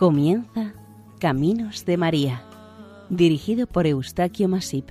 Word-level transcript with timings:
Comienza 0.00 0.72
Caminos 1.18 1.84
de 1.84 1.98
María, 1.98 2.42
dirigido 3.10 3.66
por 3.66 3.86
Eustaquio 3.86 4.48
Masip. 4.48 4.88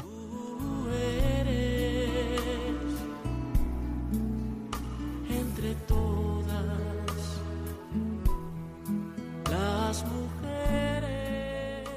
entre 5.32 5.74
todas 5.87 7.42
las 9.50 10.06
mujeres. 10.06 11.89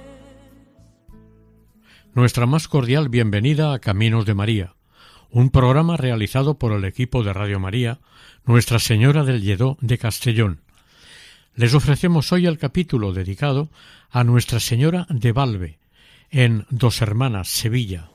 Nuestra 2.15 2.47
más 2.47 2.67
cordial 2.67 3.11
bienvenida 3.11 3.75
a 3.75 3.79
Caminos 3.79 4.25
de 4.25 4.33
María, 4.33 4.75
un 5.31 5.51
programa 5.51 5.99
realizado 5.99 6.59
por 6.59 6.73
el 6.73 6.87
equipo 6.87 7.23
de 7.23 7.35
Radio 7.35 7.61
María, 7.61 8.01
Nuestra 8.47 8.79
Señora 8.79 9.23
del 9.23 9.43
Lledó 9.43 9.77
de 9.83 9.99
Castellón. 9.99 10.62
Les 11.55 11.75
ofrecemos 11.75 12.33
hoy 12.33 12.47
el 12.47 12.59
capítulo 12.59 13.13
dedicado 13.13 13.69
a 14.11 14.25
Nuestra 14.25 14.59
Señora 14.59 15.07
de 15.11 15.33
Valve, 15.33 15.79
en 16.31 16.65
Dos 16.71 17.03
Hermanas, 17.03 17.49
Sevilla. 17.49 18.12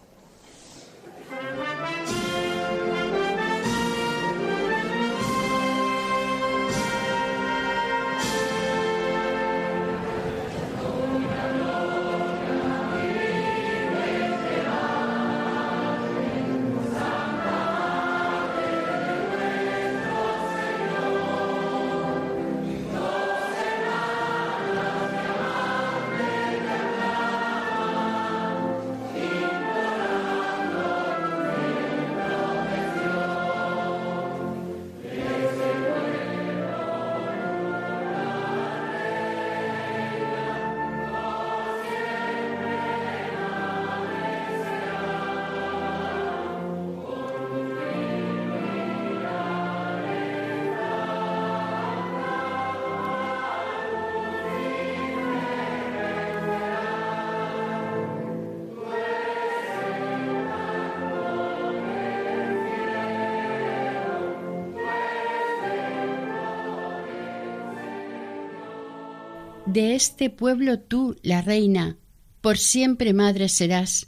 De 69.67 69.95
este 69.95 70.29
pueblo 70.29 70.79
tú, 70.79 71.17
la 71.23 71.41
reina, 71.41 71.97
por 72.39 72.57
siempre 72.57 73.11
madre 73.11 73.49
serás, 73.49 74.07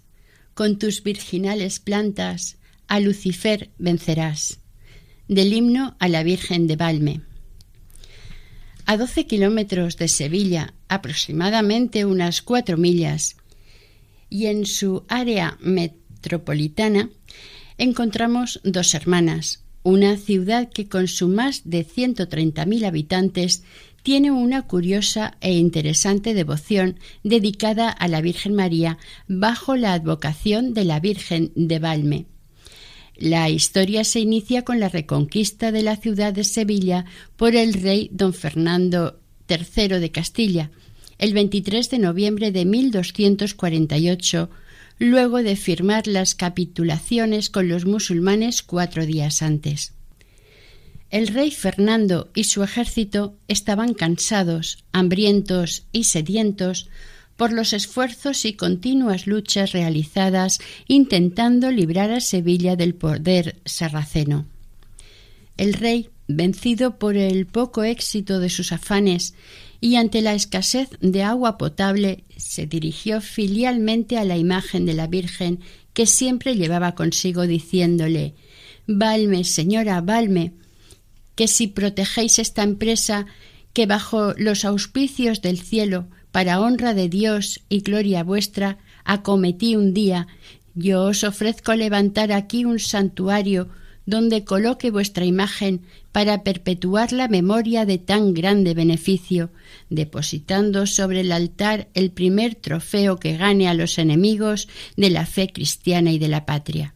con 0.53 0.80
tus 0.80 1.03
virginales 1.03 1.81
plantas 1.81 2.58
a 2.88 3.02
Lucifer 3.02 3.69
vencerás. 3.78 4.59
Del 5.28 5.52
himno 5.52 5.98
a 6.00 6.08
la 6.08 6.24
Virgen 6.24 6.66
de 6.66 6.78
Valme. 6.78 7.22
A 8.86 8.96
doce 8.96 9.28
kilómetros 9.28 9.98
de 9.98 10.08
Sevilla, 10.08 10.74
aproximadamente 10.88 12.06
unas 12.06 12.42
cuatro 12.42 12.78
millas, 12.78 13.36
y 14.30 14.46
en 14.46 14.66
su 14.66 15.03
área 15.09 15.58
metropolitana 15.59 17.09
encontramos 17.78 18.62
dos 18.64 18.94
hermanas, 18.94 19.66
una 19.84 20.18
ciudad 20.18 20.69
que 20.69 20.88
con 20.88 21.08
su 21.08 21.28
más 21.28 21.62
de 21.66 21.86
130.000 21.86 22.86
habitantes 22.86 23.64
tiene 24.04 24.32
una 24.32 24.64
curiosa 24.64 25.38
e 25.42 25.54
interesante 25.54 26.34
devoción 26.34 27.00
dedicada 27.24 27.90
a 27.90 28.08
la 28.08 28.22
Virgen 28.22 28.54
María 28.54 28.98
bajo 29.28 29.76
la 29.76 29.94
advocación 29.94 30.74
de 30.74 30.86
la 30.86 31.00
Virgen 31.00 31.52
de 31.56 31.80
Valme. 31.80 32.26
La 33.16 33.50
historia 33.50 34.06
se 34.06 34.22
inicia 34.22 34.64
con 34.64 34.80
la 34.80 34.88
reconquista 34.88 35.74
de 35.74 35.84
la 35.84 35.98
ciudad 35.98 36.32
de 36.32 36.46
Sevilla 36.46 37.06
por 37.36 37.56
el 37.56 37.74
rey 37.74 38.10
don 38.14 38.34
Fernando 38.34 39.20
III 39.50 40.00
de 40.00 40.12
Castilla, 40.12 40.72
el 41.18 41.34
23 41.34 41.90
de 41.90 42.00
noviembre 42.00 42.52
de 42.52 42.64
1248, 42.64 44.50
luego 45.00 45.44
de 45.44 45.58
firmar 45.58 46.08
las 46.08 46.34
capitulaciones 46.34 47.50
con 47.50 47.68
los 47.68 47.86
musulmanes 47.86 48.64
cuatro 48.64 49.06
días 49.06 49.42
antes. 49.42 49.94
El 51.09 51.28
rey 51.28 51.50
Fernando 51.50 52.30
y 52.36 52.44
su 52.44 52.64
ejército 52.64 53.36
estaban 53.47 53.94
cansados, 53.94 54.84
hambrientos 54.92 55.84
y 55.92 56.03
sedientos 56.03 56.88
por 57.36 57.52
los 57.52 57.74
esfuerzos 57.74 58.46
y 58.46 58.53
continuas 58.53 59.25
luchas 59.25 59.72
realizadas 59.72 60.59
intentando 60.88 61.72
librar 61.72 62.12
a 62.12 62.19
Sevilla 62.19 62.75
del 62.75 62.94
poder 62.94 63.56
sarraceno. 63.66 64.46
El 65.58 65.74
rey, 65.74 66.09
vencido 66.28 67.00
por 67.00 67.18
el 67.18 67.48
poco 67.48 67.84
éxito 67.84 68.40
de 68.40 68.50
sus 68.50 68.72
afanes 68.72 69.34
y 69.81 69.96
ante 69.96 70.22
la 70.22 70.34
escasez 70.34 70.90
de 71.00 71.24
agua 71.24 71.58
potable, 71.58 72.24
se 72.38 72.68
dirigió 72.68 73.19
filialmente 73.19 74.18
a 74.18 74.25
la 74.25 74.38
imagen 74.38 74.86
de 74.86 74.94
la 74.94 75.08
Virgen 75.08 75.59
que 75.94 76.06
siempre 76.06 76.56
llevaba 76.56 76.94
consigo 76.94 77.48
diciéndole 77.48 78.36
Valme, 78.86 79.44
señora, 79.44 80.02
valme, 80.02 80.53
que 81.39 81.47
si 81.47 81.67
protegéis 81.67 82.38
esta 82.38 82.63
empresa 82.63 83.25
que 83.72 83.85
bajo 83.85 84.33
los 84.33 84.66
auspicios 84.66 85.41
del 85.41 85.57
cielo, 85.57 86.09
para 86.33 86.59
honra 86.59 86.94
de 86.94 87.07
Dios 87.07 87.61
y 87.69 87.79
gloria 87.79 88.25
vuestra, 88.25 88.77
acometí 89.05 89.77
un 89.77 89.94
día, 89.94 90.27
yo 90.75 91.03
os 91.03 91.23
ofrezco 91.23 91.73
levantar 91.75 92.33
aquí 92.33 92.66
un 92.66 92.77
santuario 92.77 93.69
donde 94.05 94.44
coloque 94.44 94.91
vuestra 94.91 95.23
imagen 95.23 95.83
para 96.11 96.44
perpetuar 96.44 97.13
la 97.13 97.29
memoria 97.29 97.85
de 97.85 98.00
tan 98.00 98.33
grande 98.33 98.73
beneficio, 98.73 99.50
depositando 99.89 100.88
sobre 100.88 101.21
el 101.21 101.31
altar 101.31 101.88
el 101.94 102.11
primer 102.11 102.56
trofeo 102.56 103.17
que 103.17 103.38
gane 103.38 103.69
a 103.69 103.73
los 103.73 103.97
enemigos 103.97 104.67
de 104.97 105.09
la 105.09 105.25
fe 105.25 105.47
cristiana 105.47 106.11
y 106.11 106.19
de 106.19 106.27
la 106.27 106.45
patria. 106.45 106.95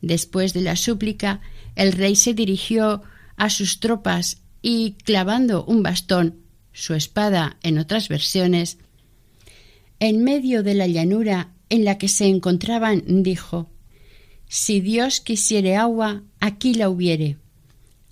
Después 0.00 0.54
de 0.54 0.60
la 0.60 0.76
súplica, 0.76 1.40
el 1.74 1.90
rey 1.90 2.14
se 2.14 2.34
dirigió 2.34 3.02
a 3.38 3.48
sus 3.48 3.80
tropas 3.80 4.42
y 4.60 4.96
clavando 5.04 5.64
un 5.64 5.82
bastón, 5.82 6.42
su 6.72 6.94
espada 6.94 7.56
en 7.62 7.78
otras 7.78 8.08
versiones, 8.08 8.78
en 10.00 10.22
medio 10.22 10.62
de 10.62 10.74
la 10.74 10.86
llanura 10.86 11.54
en 11.70 11.84
la 11.84 11.98
que 11.98 12.08
se 12.08 12.26
encontraban, 12.26 13.02
dijo 13.22 13.70
Si 14.46 14.80
Dios 14.80 15.20
quisiere 15.20 15.76
agua, 15.76 16.22
aquí 16.40 16.74
la 16.74 16.90
hubiere. 16.90 17.38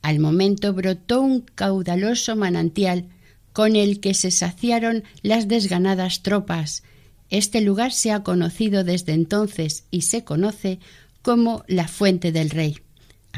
Al 0.02 0.19
momento 0.20 0.73
brotó 0.73 1.20
un 1.20 1.40
caudaloso 1.40 2.37
manantial 2.37 3.08
con 3.52 3.75
el 3.75 4.00
que 4.00 4.14
se 4.14 4.31
saciaron 4.31 5.05
las 5.23 5.49
desganadas 5.49 6.23
tropas. 6.23 6.82
Este 7.31 7.61
lugar 7.61 7.93
se 7.93 8.12
ha 8.12 8.23
conocido 8.23 8.84
desde 8.84 9.12
entonces 9.12 9.84
y 9.90 10.02
se 10.02 10.25
conoce 10.25 10.78
como 11.23 11.64
la 11.67 11.88
Fuente 11.88 12.31
del 12.31 12.50
Rey. 12.50 12.86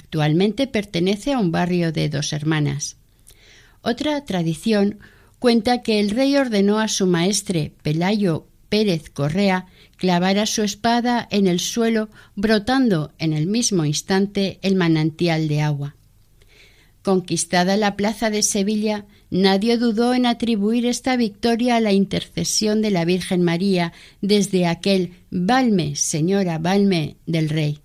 Actualmente 0.08 0.66
pertenece 0.66 1.34
a 1.34 1.38
un 1.38 1.52
barrio 1.52 1.92
de 1.92 2.08
dos 2.08 2.32
hermanas. 2.32 2.96
Otra 3.82 4.24
tradición 4.24 5.00
cuenta 5.38 5.82
que 5.82 6.00
el 6.00 6.08
rey 6.08 6.34
ordenó 6.34 6.78
a 6.78 6.88
su 6.88 7.06
maestre 7.06 7.74
Pelayo 7.82 8.46
Pérez 8.70 9.10
Correa 9.10 9.66
clavara 9.98 10.46
su 10.46 10.62
espada 10.62 11.28
en 11.30 11.46
el 11.46 11.60
suelo, 11.60 12.08
brotando 12.36 13.12
en 13.18 13.34
el 13.34 13.46
mismo 13.46 13.84
instante 13.84 14.58
el 14.62 14.76
manantial 14.76 15.46
de 15.46 15.60
agua. 15.60 15.94
Conquistada 17.02 17.76
la 17.76 17.94
plaza 17.94 18.30
de 18.30 18.42
Sevilla, 18.42 19.04
nadie 19.28 19.76
dudó 19.76 20.14
en 20.14 20.24
atribuir 20.24 20.86
esta 20.86 21.16
victoria 21.16 21.76
a 21.76 21.80
la 21.80 21.92
intercesión 21.92 22.80
de 22.80 22.92
la 22.92 23.04
Virgen 23.04 23.42
María 23.42 23.92
desde 24.22 24.66
aquel 24.66 25.12
Valme, 25.30 25.96
señora, 25.96 26.56
Valme 26.56 27.16
del 27.26 27.50
rey. 27.50 27.80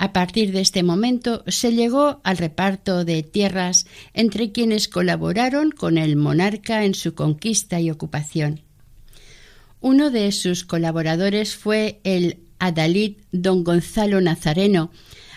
A 0.00 0.12
partir 0.12 0.52
de 0.52 0.60
este 0.60 0.84
momento 0.84 1.42
se 1.48 1.72
llegó 1.72 2.20
al 2.22 2.38
reparto 2.38 3.04
de 3.04 3.24
tierras 3.24 3.84
entre 4.14 4.52
quienes 4.52 4.86
colaboraron 4.86 5.72
con 5.72 5.98
el 5.98 6.14
monarca 6.14 6.84
en 6.84 6.94
su 6.94 7.14
conquista 7.14 7.80
y 7.80 7.90
ocupación. 7.90 8.60
Uno 9.80 10.10
de 10.10 10.30
sus 10.30 10.64
colaboradores 10.64 11.56
fue 11.56 11.98
el 12.04 12.38
adalid 12.60 13.16
don 13.32 13.64
Gonzalo 13.64 14.20
Nazareno, 14.20 14.92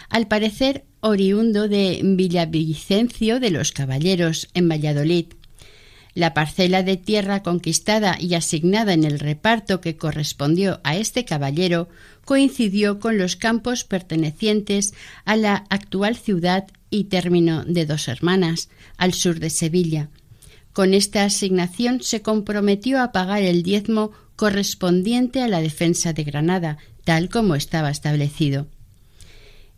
al 0.10 0.28
parecer 0.28 0.86
oriundo 1.00 1.68
de 1.68 2.00
Villavicencio 2.04 3.40
de 3.40 3.50
los 3.50 3.72
Caballeros, 3.72 4.48
en 4.54 4.70
Valladolid. 4.70 5.26
La 6.14 6.34
parcela 6.34 6.84
de 6.84 6.98
tierra 6.98 7.42
conquistada 7.42 8.18
y 8.20 8.36
asignada 8.36 8.94
en 8.94 9.06
el 9.06 9.20
reparto 9.20 9.80
que 9.80 9.96
correspondió 9.96 10.82
a 10.84 10.98
este 10.98 11.24
caballero 11.24 11.88
coincidió 12.26 13.00
con 13.00 13.18
los 13.18 13.36
campos 13.36 13.84
pertenecientes 13.84 14.94
a 15.24 15.36
la 15.38 15.66
actual 15.70 16.18
ciudad 16.18 16.68
y 16.90 17.06
término 17.06 17.64
de 17.64 17.86
Dos 17.86 18.08
Hermanas, 18.08 18.70
al 18.98 19.14
sur 19.14 19.40
de 19.40 19.50
Sevilla. 19.50 20.10
Con 20.74 20.94
esta 20.94 21.24
asignación 21.24 22.02
se 22.02 22.22
comprometió 22.22 23.02
a 23.02 23.12
pagar 23.12 23.42
el 23.42 23.64
diezmo 23.64 24.12
correspondiente 24.36 25.42
a 25.42 25.48
la 25.48 25.62
defensa 25.62 26.14
de 26.14 26.24
Granada, 26.24 26.78
tal 27.04 27.30
como 27.30 27.56
estaba 27.56 27.90
establecido. 27.90 28.68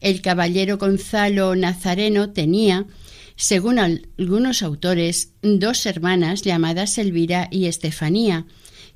El 0.01 0.21
caballero 0.21 0.77
Gonzalo 0.77 1.55
Nazareno 1.55 2.31
tenía, 2.31 2.85
según 3.35 3.79
algunos 3.79 4.63
autores, 4.63 5.33
dos 5.41 5.85
hermanas 5.85 6.41
llamadas 6.41 6.97
Elvira 6.97 7.47
y 7.51 7.65
Estefanía, 7.65 8.45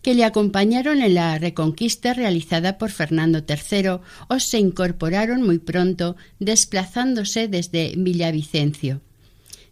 que 0.02 0.14
le 0.14 0.24
acompañaron 0.24 1.02
en 1.02 1.16
la 1.16 1.38
reconquista 1.38 2.14
realizada 2.14 2.78
por 2.78 2.92
Fernando 2.92 3.44
III 3.48 4.00
o 4.30 4.40
se 4.40 4.60
incorporaron 4.60 5.44
muy 5.44 5.60
pronto 5.60 6.16
desplazándose 6.40 7.48
desde 7.48 7.94
Villavicencio. 7.98 9.02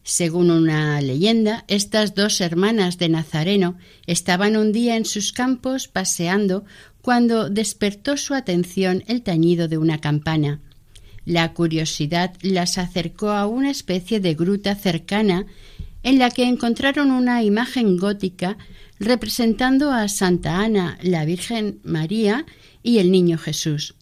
Según 0.03 0.51
una 0.51 1.01
leyenda, 1.01 1.65
estas 1.67 2.13
dos 2.13 2.39
hermanas 2.39 2.97
de 3.00 3.09
Nazareno 3.09 3.77
estaban 4.06 4.56
un 4.56 4.71
día 4.71 4.97
en 4.97 5.06
sus 5.06 5.31
campos 5.31 5.88
paseando 5.88 6.63
cuando 7.01 7.50
despertó 7.50 8.15
su 8.15 8.35
atención 8.35 9.03
el 9.07 9.23
tañido 9.23 9.67
de 9.67 9.79
una 9.79 10.00
campana. 10.00 10.62
La 11.25 11.54
curiosidad 11.54 12.36
las 12.42 12.77
acercó 12.77 13.31
a 13.31 13.48
una 13.48 13.72
especie 13.72 14.19
de 14.19 14.36
gruta 14.36 14.75
cercana 14.75 15.48
en 16.04 16.19
la 16.19 16.30
que 16.30 16.44
encontraron 16.44 17.10
una 17.10 17.44
imagen 17.44 17.98
gótica 17.98 18.57
representando 19.00 19.92
a 19.92 20.07
Santa 20.07 20.60
Ana, 20.60 21.00
la 21.01 21.25
Virgen 21.25 21.80
María 21.83 22.45
y 22.83 23.00
el 23.00 23.12
Niño 23.12 23.39
Jesús. 23.39 23.95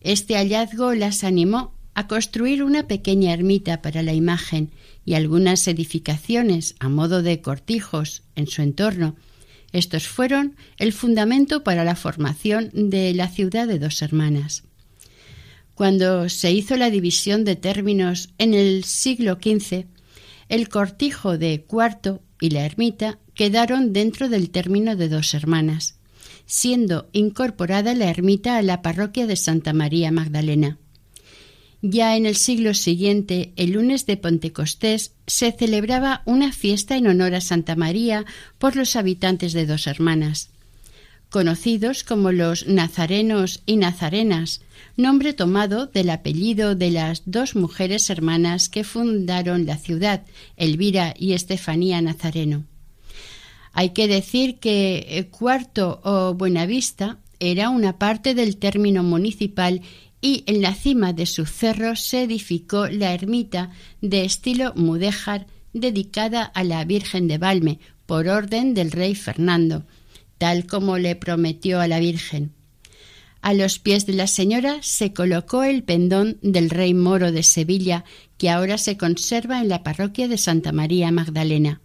Este 0.00 0.36
hallazgo 0.36 0.94
las 0.94 1.24
animó 1.24 1.74
a 1.94 2.06
construir 2.06 2.62
una 2.62 2.86
pequeña 2.86 3.32
ermita 3.32 3.82
para 3.82 4.02
la 4.02 4.14
imagen 4.14 4.70
y 5.04 5.14
algunas 5.14 5.66
edificaciones 5.66 6.76
a 6.78 6.88
modo 6.88 7.22
de 7.22 7.42
cortijos 7.42 8.22
en 8.36 8.46
su 8.46 8.62
entorno. 8.62 9.16
Estos 9.72 10.06
fueron 10.06 10.56
el 10.78 10.92
fundamento 10.92 11.64
para 11.64 11.84
la 11.84 11.96
formación 11.96 12.70
de 12.72 13.12
la 13.14 13.28
ciudad 13.28 13.66
de 13.66 13.80
dos 13.80 14.00
hermanas. 14.02 14.62
Cuando 15.80 16.28
se 16.28 16.52
hizo 16.52 16.76
la 16.76 16.90
división 16.90 17.42
de 17.42 17.56
términos 17.56 18.28
en 18.36 18.52
el 18.52 18.84
siglo 18.84 19.38
XV, 19.42 19.86
el 20.50 20.68
cortijo 20.68 21.38
de 21.38 21.62
Cuarto 21.62 22.20
y 22.38 22.50
la 22.50 22.66
ermita 22.66 23.18
quedaron 23.32 23.94
dentro 23.94 24.28
del 24.28 24.50
término 24.50 24.94
de 24.94 25.08
dos 25.08 25.32
hermanas, 25.32 25.96
siendo 26.44 27.08
incorporada 27.12 27.94
la 27.94 28.10
ermita 28.10 28.58
a 28.58 28.62
la 28.62 28.82
parroquia 28.82 29.26
de 29.26 29.36
Santa 29.36 29.72
María 29.72 30.12
Magdalena. 30.12 30.76
Ya 31.80 32.14
en 32.14 32.26
el 32.26 32.36
siglo 32.36 32.74
siguiente, 32.74 33.54
el 33.56 33.70
lunes 33.70 34.04
de 34.04 34.18
Pentecostés, 34.18 35.14
se 35.26 35.50
celebraba 35.50 36.20
una 36.26 36.52
fiesta 36.52 36.98
en 36.98 37.06
honor 37.06 37.34
a 37.34 37.40
Santa 37.40 37.74
María 37.74 38.26
por 38.58 38.76
los 38.76 38.96
habitantes 38.96 39.54
de 39.54 39.64
dos 39.64 39.86
hermanas, 39.86 40.50
conocidos 41.30 42.04
como 42.04 42.32
los 42.32 42.66
nazarenos 42.66 43.62
y 43.64 43.76
nazarenas, 43.76 44.60
nombre 44.96 45.32
tomado 45.32 45.86
del 45.86 46.10
apellido 46.10 46.74
de 46.74 46.90
las 46.90 47.22
dos 47.24 47.56
mujeres 47.56 48.10
hermanas 48.10 48.68
que 48.68 48.84
fundaron 48.84 49.64
la 49.64 49.76
ciudad, 49.76 50.24
Elvira 50.56 51.14
y 51.16 51.32
Estefanía 51.32 52.02
Nazareno. 52.02 52.64
Hay 53.72 53.90
que 53.90 54.08
decir 54.08 54.58
que 54.58 55.28
Cuarto 55.30 56.00
o 56.02 56.34
Buenavista 56.34 57.18
era 57.38 57.70
una 57.70 57.98
parte 57.98 58.34
del 58.34 58.56
término 58.56 59.02
municipal 59.02 59.80
y 60.20 60.44
en 60.46 60.60
la 60.60 60.74
cima 60.74 61.12
de 61.12 61.26
su 61.26 61.46
cerro 61.46 61.96
se 61.96 62.24
edificó 62.24 62.88
la 62.88 63.14
ermita 63.14 63.70
de 64.02 64.24
estilo 64.24 64.74
mudéjar 64.74 65.46
dedicada 65.72 66.42
a 66.42 66.64
la 66.64 66.84
Virgen 66.84 67.28
de 67.28 67.38
Valme 67.38 67.78
por 68.06 68.28
orden 68.28 68.74
del 68.74 68.90
rey 68.90 69.14
Fernando, 69.14 69.84
tal 70.40 70.66
como 70.66 70.96
le 70.96 71.16
prometió 71.16 71.80
a 71.80 71.86
la 71.86 71.98
Virgen. 71.98 72.54
A 73.42 73.52
los 73.52 73.78
pies 73.78 74.06
de 74.06 74.14
la 74.14 74.26
señora 74.26 74.78
se 74.80 75.12
colocó 75.12 75.64
el 75.64 75.82
pendón 75.82 76.38
del 76.40 76.70
rey 76.70 76.94
moro 76.94 77.30
de 77.30 77.42
Sevilla, 77.42 78.06
que 78.38 78.48
ahora 78.48 78.78
se 78.78 78.96
conserva 78.96 79.60
en 79.60 79.68
la 79.68 79.82
parroquia 79.82 80.28
de 80.28 80.38
Santa 80.38 80.72
María 80.72 81.10
Magdalena. 81.10 81.82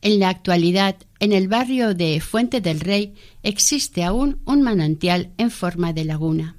En 0.00 0.20
la 0.20 0.30
actualidad, 0.30 0.96
en 1.20 1.34
el 1.34 1.48
barrio 1.48 1.94
de 1.94 2.18
Fuente 2.22 2.62
del 2.62 2.80
Rey 2.80 3.12
existe 3.42 4.04
aún 4.04 4.40
un 4.46 4.62
manantial 4.62 5.30
en 5.36 5.50
forma 5.50 5.92
de 5.92 6.06
laguna. 6.06 6.56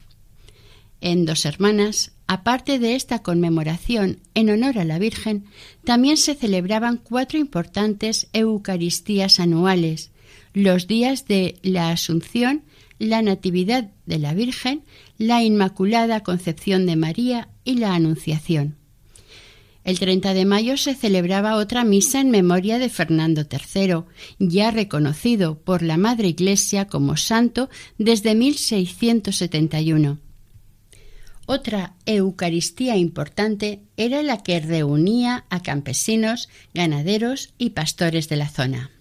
En 1.01 1.25
Dos 1.25 1.45
Hermanas, 1.45 2.11
aparte 2.27 2.77
de 2.77 2.93
esta 2.93 3.23
conmemoración 3.23 4.19
en 4.35 4.51
honor 4.51 4.77
a 4.77 4.85
la 4.85 4.99
Virgen, 4.99 5.45
también 5.83 6.17
se 6.17 6.35
celebraban 6.35 6.97
cuatro 6.97 7.39
importantes 7.39 8.29
Eucaristías 8.33 9.39
anuales, 9.39 10.12
los 10.53 10.87
días 10.87 11.27
de 11.27 11.59
la 11.63 11.89
Asunción, 11.89 12.63
la 12.99 13.21
Natividad 13.21 13.91
de 14.05 14.19
la 14.19 14.33
Virgen, 14.33 14.83
la 15.17 15.43
Inmaculada 15.43 16.21
Concepción 16.21 16.85
de 16.85 16.95
María 16.95 17.49
y 17.63 17.75
la 17.75 17.95
Anunciación. 17.95 18.77
El 19.83 19.99
30 19.99 20.33
de 20.33 20.45
mayo 20.45 20.77
se 20.77 20.95
celebraba 20.95 21.57
otra 21.57 21.83
misa 21.83 22.21
en 22.21 22.31
memoria 22.31 22.79
de 22.79 22.87
Fernando 22.87 23.41
III, 23.41 24.03
ya 24.39 24.71
reconocido 24.71 25.59
por 25.59 25.81
la 25.81 25.97
Madre 25.97 26.29
Iglesia 26.29 26.87
como 26.87 27.17
santo 27.17 27.69
desde 27.97 28.33
1671. 28.33 30.19
Otra 31.45 31.95
Eucaristía 32.05 32.95
importante 32.95 33.81
era 33.97 34.23
la 34.23 34.41
que 34.41 34.61
reunía 34.61 35.43
a 35.49 35.61
campesinos, 35.61 36.47
ganaderos 36.73 37.53
y 37.57 37.71
pastores 37.71 38.29
de 38.29 38.37
la 38.37 38.47
zona. 38.47 38.92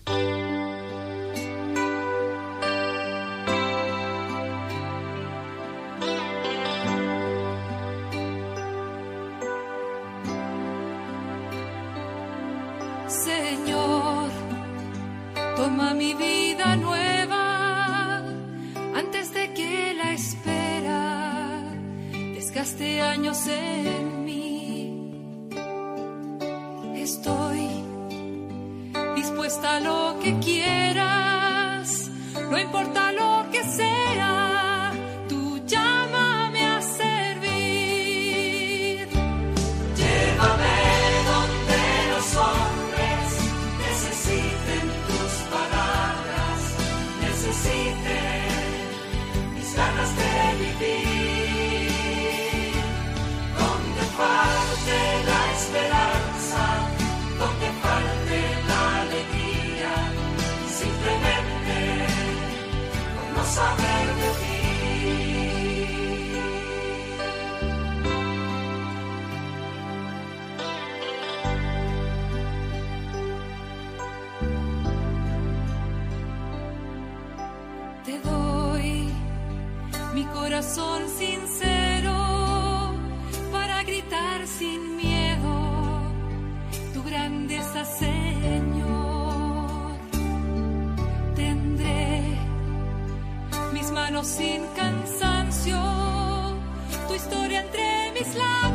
Islam. 98.22 98.71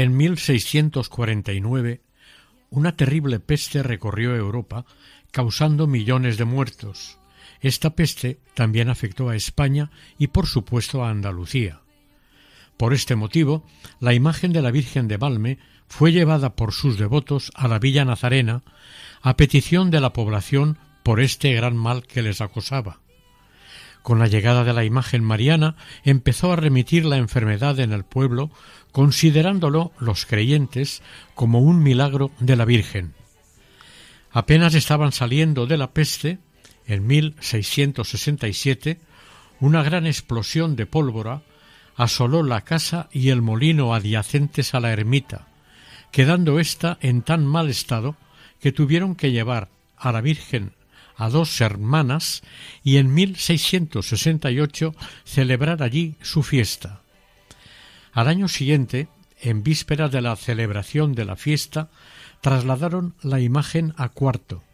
En 0.00 0.16
1649, 0.16 2.00
una 2.70 2.96
terrible 2.96 3.38
peste 3.38 3.82
recorrió 3.82 4.34
Europa, 4.34 4.86
causando 5.30 5.86
millones 5.86 6.38
de 6.38 6.46
muertos. 6.46 7.18
Esta 7.60 7.94
peste 7.94 8.40
también 8.54 8.88
afectó 8.88 9.28
a 9.28 9.36
España 9.36 9.90
y, 10.16 10.28
por 10.28 10.46
supuesto, 10.46 11.04
a 11.04 11.10
Andalucía. 11.10 11.82
Por 12.78 12.94
este 12.94 13.14
motivo, 13.14 13.66
la 14.00 14.14
imagen 14.14 14.54
de 14.54 14.62
la 14.62 14.70
Virgen 14.70 15.06
de 15.06 15.18
Valme 15.18 15.58
fue 15.86 16.12
llevada 16.12 16.56
por 16.56 16.72
sus 16.72 16.96
devotos 16.96 17.52
a 17.54 17.68
la 17.68 17.78
Villa 17.78 18.06
Nazarena 18.06 18.62
a 19.20 19.36
petición 19.36 19.90
de 19.90 20.00
la 20.00 20.14
población 20.14 20.78
por 21.02 21.20
este 21.20 21.52
gran 21.52 21.76
mal 21.76 22.06
que 22.06 22.22
les 22.22 22.40
acosaba. 22.40 23.00
Con 24.02 24.18
la 24.18 24.28
llegada 24.28 24.64
de 24.64 24.72
la 24.72 24.84
imagen 24.84 25.22
mariana 25.22 25.76
empezó 26.04 26.52
a 26.52 26.56
remitir 26.56 27.04
la 27.04 27.18
enfermedad 27.18 27.78
en 27.80 27.92
el 27.92 28.04
pueblo, 28.04 28.50
considerándolo 28.92 29.92
los 29.98 30.26
creyentes 30.26 31.02
como 31.34 31.60
un 31.60 31.82
milagro 31.82 32.30
de 32.40 32.56
la 32.56 32.64
Virgen. 32.64 33.14
Apenas 34.32 34.74
estaban 34.74 35.12
saliendo 35.12 35.66
de 35.66 35.76
la 35.76 35.92
peste, 35.92 36.38
en 36.86 37.06
1667, 37.06 38.98
una 39.60 39.82
gran 39.82 40.06
explosión 40.06 40.76
de 40.76 40.86
pólvora 40.86 41.42
asoló 41.96 42.42
la 42.42 42.62
casa 42.62 43.08
y 43.12 43.28
el 43.28 43.42
molino 43.42 43.94
adyacentes 43.94 44.74
a 44.74 44.80
la 44.80 44.92
ermita, 44.92 45.48
quedando 46.10 46.58
ésta 46.58 46.96
en 47.02 47.22
tan 47.22 47.44
mal 47.44 47.68
estado 47.68 48.16
que 48.60 48.72
tuvieron 48.72 49.14
que 49.14 49.32
llevar 49.32 49.68
a 49.96 50.12
la 50.12 50.22
Virgen 50.22 50.72
a 51.20 51.28
dos 51.28 51.60
hermanas 51.60 52.42
y 52.82 52.96
en 52.96 53.12
1668 53.12 54.94
celebrar 55.24 55.82
allí 55.82 56.16
su 56.22 56.42
fiesta. 56.42 57.02
Al 58.12 58.26
año 58.26 58.48
siguiente, 58.48 59.08
en 59.38 59.62
víspera 59.62 60.08
de 60.08 60.22
la 60.22 60.34
celebración 60.34 61.14
de 61.14 61.26
la 61.26 61.36
fiesta, 61.36 61.90
trasladaron 62.40 63.14
la 63.22 63.38
imagen 63.38 63.92
a 63.98 64.08
Cuarto. 64.08 64.64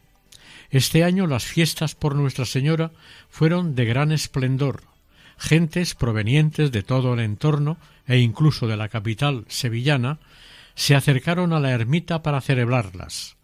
Este 0.70 1.02
año 1.02 1.26
las 1.26 1.44
fiestas 1.44 1.96
por 1.96 2.14
Nuestra 2.14 2.44
Señora 2.44 2.92
fueron 3.28 3.74
de 3.74 3.84
gran 3.84 4.12
esplendor. 4.12 4.84
Gentes 5.38 5.96
provenientes 5.96 6.70
de 6.70 6.84
todo 6.84 7.14
el 7.14 7.20
entorno 7.20 7.76
e 8.06 8.18
incluso 8.18 8.68
de 8.68 8.76
la 8.76 8.88
capital 8.88 9.44
sevillana 9.48 10.20
se 10.76 10.94
acercaron 10.94 11.52
a 11.52 11.58
la 11.58 11.72
ermita 11.72 12.22
para 12.22 12.40
celebrarlas. 12.40 13.36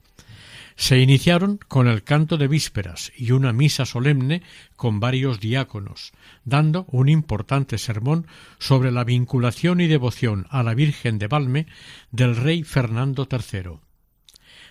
Se 0.76 0.98
iniciaron 0.98 1.58
con 1.68 1.86
el 1.86 2.02
canto 2.02 2.38
de 2.38 2.48
vísperas 2.48 3.12
y 3.16 3.32
una 3.32 3.52
misa 3.52 3.84
solemne 3.86 4.42
con 4.76 5.00
varios 5.00 5.40
diáconos, 5.40 6.12
dando 6.44 6.86
un 6.88 7.08
importante 7.08 7.78
sermón 7.78 8.26
sobre 8.58 8.90
la 8.90 9.04
vinculación 9.04 9.80
y 9.80 9.86
devoción 9.86 10.46
a 10.50 10.62
la 10.62 10.74
Virgen 10.74 11.18
de 11.18 11.28
Valme 11.28 11.66
del 12.10 12.36
rey 12.36 12.62
Fernando 12.62 13.28
III. 13.30 13.80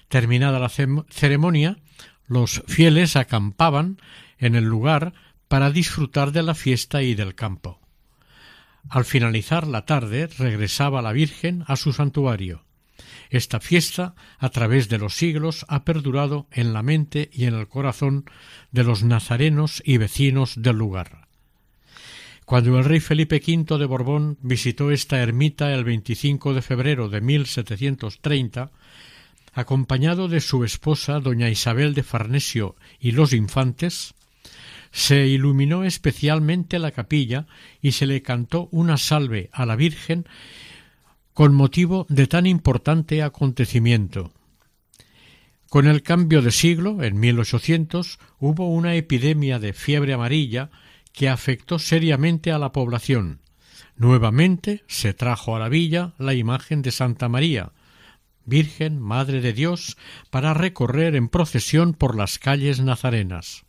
Terminada 0.08 0.60
la 0.60 0.70
ceremonia, 0.70 1.78
los 2.28 2.64
fieles 2.68 3.16
acampaban 3.16 3.98
en 4.38 4.56
el 4.56 4.66
lugar 4.66 5.14
para 5.48 5.70
disfrutar 5.70 6.32
de 6.32 6.44
la 6.44 6.56
fiesta 6.56 7.02
y 7.04 7.14
del 7.14 7.36
campo. 7.36 7.80
Al 8.90 9.06
finalizar 9.06 9.68
la 9.68 9.86
tarde 9.86 10.28
regresaba 10.28 11.02
la 11.02 11.12
Virgen 11.12 11.64
a 11.68 11.76
su 11.76 11.94
santuario. 11.94 12.64
Esta 13.32 13.62
fiesta, 13.62 14.14
a 14.40 14.50
través 14.50 14.90
de 14.90 14.98
los 14.98 15.16
siglos, 15.16 15.66
ha 15.70 15.86
perdurado 15.86 16.48
en 16.52 16.74
la 16.74 16.84
mente 16.84 17.30
y 17.32 17.46
en 17.46 17.54
el 17.54 17.70
corazón 17.70 18.26
de 18.74 18.84
los 18.84 19.04
nazarenos 19.04 19.82
y 19.86 19.96
vecinos 19.96 20.62
del 20.62 20.76
lugar. 20.76 21.30
Cuando 22.44 22.78
el 22.78 22.84
rey 22.84 23.00
Felipe 23.00 23.38
V 23.38 23.78
de 23.78 23.86
Borbón 23.86 24.38
visitó 24.42 24.92
esta 24.92 25.22
ermita 25.22 25.74
el 25.74 25.86
25 25.86 26.54
de 26.54 26.62
febrero 26.62 27.08
de 27.08 27.22
1730, 27.22 28.70
acompañado 29.54 30.28
de 30.28 30.42
su 30.42 30.66
esposa 30.66 31.22
doña 31.22 31.50
Isabel 31.50 31.94
de 31.94 32.04
Farnesio 32.04 32.76
y 33.00 33.12
los 33.12 33.32
infantes, 33.32 34.14
se 34.92 35.28
iluminó 35.28 35.86
especialmente 35.86 36.80
la 36.80 36.92
capilla 36.92 37.48
y 37.82 37.94
se 37.94 38.08
le 38.08 38.22
cantó 38.22 38.68
una 38.72 38.98
salve 38.98 39.50
a 39.54 39.66
la 39.66 39.78
Virgen 39.78 40.26
con 41.34 41.54
motivo 41.54 42.06
de 42.10 42.28
tan 42.28 42.46
importante 42.46 43.24
acontecimiento. 43.24 44.32
Con 45.70 45.88
el 45.88 46.04
cambio 46.04 46.42
de 46.42 46.52
siglo, 46.52 47.02
en 47.02 47.18
1800, 47.18 48.20
hubo 48.40 48.70
una 48.70 48.96
epidemia 48.96 49.58
de 49.58 49.72
fiebre 49.72 50.14
amarilla 50.14 50.70
que 51.14 51.30
afectó 51.30 51.80
seriamente 51.80 52.52
a 52.52 52.60
la 52.60 52.74
población. 52.74 53.40
Nuevamente 53.96 54.84
se 54.88 55.14
trajo 55.14 55.56
a 55.56 55.60
la 55.60 55.70
villa 55.70 56.14
la 56.18 56.34
imagen 56.34 56.82
de 56.82 56.92
Santa 56.92 57.30
María, 57.30 57.72
Virgen, 58.44 59.00
Madre 59.00 59.40
de 59.40 59.54
Dios, 59.54 59.98
para 60.30 60.54
recorrer 60.54 61.16
en 61.16 61.30
procesión 61.30 61.94
por 61.94 62.18
las 62.18 62.38
calles 62.38 62.82
nazarenas. 62.82 63.64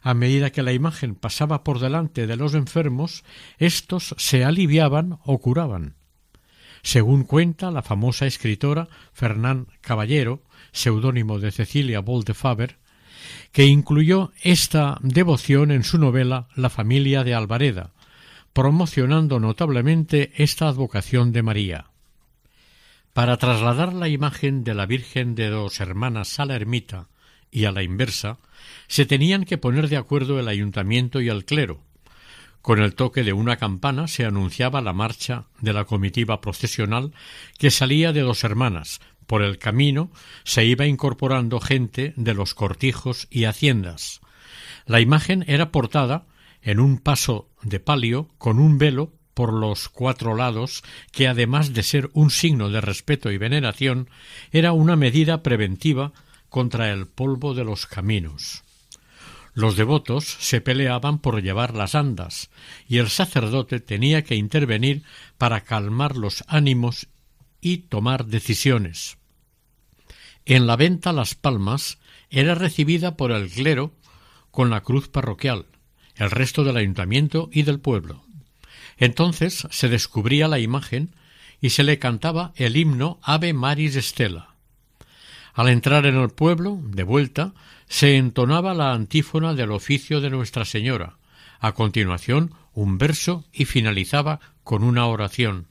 A 0.00 0.14
medida 0.14 0.50
que 0.50 0.62
la 0.62 0.72
imagen 0.72 1.14
pasaba 1.14 1.62
por 1.62 1.78
delante 1.78 2.26
de 2.26 2.36
los 2.36 2.54
enfermos, 2.54 3.24
éstos 3.58 4.14
se 4.16 4.44
aliviaban 4.44 5.18
o 5.24 5.38
curaban 5.38 5.97
según 6.82 7.24
cuenta 7.24 7.70
la 7.70 7.82
famosa 7.82 8.26
escritora 8.26 8.88
Fernán 9.12 9.66
Caballero, 9.80 10.42
seudónimo 10.72 11.38
de 11.38 11.50
Cecilia 11.50 12.02
Faber, 12.34 12.76
que 13.52 13.66
incluyó 13.66 14.32
esta 14.42 14.98
devoción 15.02 15.70
en 15.70 15.84
su 15.84 15.98
novela 15.98 16.48
La 16.54 16.70
familia 16.70 17.24
de 17.24 17.34
Alvareda, 17.34 17.90
promocionando 18.52 19.40
notablemente 19.40 20.32
esta 20.36 20.68
advocación 20.68 21.32
de 21.32 21.42
María. 21.42 21.86
Para 23.12 23.36
trasladar 23.36 23.92
la 23.92 24.08
imagen 24.08 24.64
de 24.64 24.74
la 24.74 24.86
Virgen 24.86 25.34
de 25.34 25.48
dos 25.48 25.80
Hermanas 25.80 26.38
a 26.38 26.44
la 26.44 26.54
ermita 26.54 27.08
y 27.50 27.64
a 27.64 27.72
la 27.72 27.82
inversa, 27.82 28.38
se 28.86 29.06
tenían 29.06 29.44
que 29.44 29.58
poner 29.58 29.88
de 29.88 29.96
acuerdo 29.96 30.38
el 30.38 30.48
ayuntamiento 30.48 31.20
y 31.20 31.28
el 31.28 31.44
clero, 31.44 31.80
con 32.62 32.80
el 32.80 32.94
toque 32.94 33.22
de 33.24 33.32
una 33.32 33.56
campana 33.56 34.08
se 34.08 34.24
anunciaba 34.24 34.80
la 34.80 34.92
marcha 34.92 35.46
de 35.60 35.72
la 35.72 35.84
comitiva 35.84 36.40
procesional 36.40 37.12
que 37.58 37.70
salía 37.70 38.12
de 38.12 38.20
dos 38.20 38.44
hermanas. 38.44 39.00
Por 39.26 39.42
el 39.42 39.58
camino 39.58 40.10
se 40.44 40.64
iba 40.64 40.86
incorporando 40.86 41.60
gente 41.60 42.14
de 42.16 42.34
los 42.34 42.54
cortijos 42.54 43.28
y 43.30 43.44
haciendas. 43.44 44.20
La 44.86 45.00
imagen 45.00 45.44
era 45.46 45.70
portada 45.70 46.26
en 46.62 46.80
un 46.80 46.98
paso 46.98 47.48
de 47.62 47.80
palio 47.80 48.28
con 48.38 48.58
un 48.58 48.78
velo 48.78 49.12
por 49.34 49.52
los 49.52 49.88
cuatro 49.88 50.34
lados 50.34 50.82
que, 51.12 51.28
además 51.28 51.72
de 51.72 51.84
ser 51.84 52.10
un 52.12 52.30
signo 52.30 52.70
de 52.70 52.80
respeto 52.80 53.30
y 53.30 53.38
veneración, 53.38 54.10
era 54.50 54.72
una 54.72 54.96
medida 54.96 55.44
preventiva 55.44 56.12
contra 56.48 56.90
el 56.90 57.06
polvo 57.06 57.54
de 57.54 57.64
los 57.64 57.86
caminos. 57.86 58.64
Los 59.58 59.76
devotos 59.76 60.24
se 60.24 60.60
peleaban 60.60 61.18
por 61.18 61.42
llevar 61.42 61.74
las 61.74 61.96
andas, 61.96 62.48
y 62.86 62.98
el 62.98 63.08
sacerdote 63.08 63.80
tenía 63.80 64.22
que 64.22 64.36
intervenir 64.36 65.02
para 65.36 65.62
calmar 65.62 66.16
los 66.16 66.44
ánimos 66.46 67.08
y 67.60 67.78
tomar 67.78 68.26
decisiones. 68.26 69.18
En 70.44 70.68
la 70.68 70.76
venta 70.76 71.12
Las 71.12 71.34
Palmas 71.34 71.98
era 72.30 72.54
recibida 72.54 73.16
por 73.16 73.32
el 73.32 73.50
clero 73.50 73.90
con 74.52 74.70
la 74.70 74.82
cruz 74.82 75.08
parroquial, 75.08 75.66
el 76.14 76.30
resto 76.30 76.62
del 76.62 76.76
ayuntamiento 76.76 77.50
y 77.52 77.64
del 77.64 77.80
pueblo. 77.80 78.22
Entonces 78.96 79.66
se 79.72 79.88
descubría 79.88 80.46
la 80.46 80.60
imagen 80.60 81.16
y 81.60 81.70
se 81.70 81.82
le 81.82 81.98
cantaba 81.98 82.52
el 82.54 82.76
himno 82.76 83.18
Ave 83.22 83.54
Maris 83.54 83.96
Stella. 83.96 84.47
Al 85.58 85.70
entrar 85.70 86.06
en 86.06 86.14
el 86.14 86.30
pueblo, 86.30 86.78
de 86.84 87.02
vuelta, 87.02 87.52
se 87.88 88.16
entonaba 88.16 88.74
la 88.74 88.92
antífona 88.92 89.54
del 89.54 89.72
oficio 89.72 90.20
de 90.20 90.30
Nuestra 90.30 90.64
Señora, 90.64 91.18
a 91.58 91.72
continuación 91.72 92.54
un 92.74 92.96
verso 92.96 93.44
y 93.52 93.64
finalizaba 93.64 94.38
con 94.62 94.84
una 94.84 95.06
oración. 95.06 95.66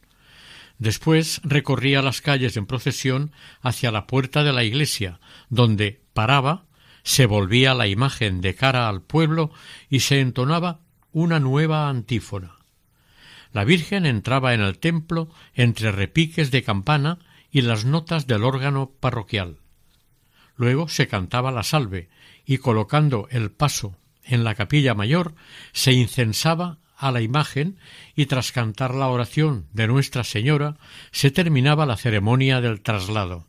Después 0.78 1.40
recorría 1.46 2.02
las 2.02 2.20
calles 2.20 2.58
en 2.58 2.66
procesión 2.66 3.32
hacia 3.62 3.94
la 3.94 4.08
puerta 4.08 4.44
de 4.44 4.52
la 4.52 4.66
iglesia, 4.66 5.22
donde 5.48 6.02
paraba, 6.14 6.66
se 7.04 7.26
volvía 7.26 7.74
la 7.74 7.88
imagen 7.88 8.42
de 8.42 8.56
cara 8.56 8.90
al 8.90 9.02
pueblo 9.02 9.52
y 9.90 10.02
se 10.02 10.20
entonaba 10.20 10.82
una 11.14 11.40
nueva 11.40 11.88
antífona. 11.88 12.58
La 13.54 13.64
Virgen 13.64 14.06
entraba 14.06 14.54
en 14.54 14.60
el 14.60 14.80
templo 14.80 15.30
entre 15.54 15.94
repiques 15.94 16.52
de 16.52 16.62
campana 16.62 17.20
y 17.50 17.62
las 17.62 17.86
notas 17.86 18.28
del 18.28 18.44
órgano 18.44 18.92
parroquial. 19.00 19.60
Luego 20.58 20.90
se 20.90 21.08
cantaba 21.08 21.52
la 21.52 21.64
salve 21.64 22.10
y 22.46 22.58
colocando 22.58 23.28
el 23.32 23.52
paso 23.52 23.96
en 24.24 24.44
la 24.44 24.56
capilla 24.56 24.94
mayor 24.94 25.34
se 25.72 25.94
incensaba 25.94 26.80
a 26.98 27.12
la 27.12 27.22
imagen 27.22 27.78
y 28.16 28.26
tras 28.26 28.52
cantar 28.52 28.96
la 28.96 29.08
oración 29.08 29.68
de 29.72 29.88
Nuestra 29.88 30.24
Señora 30.24 30.78
se 31.12 31.32
terminaba 31.32 31.86
la 31.86 31.96
ceremonia 31.96 32.60
del 32.60 32.82
traslado. 32.82 33.46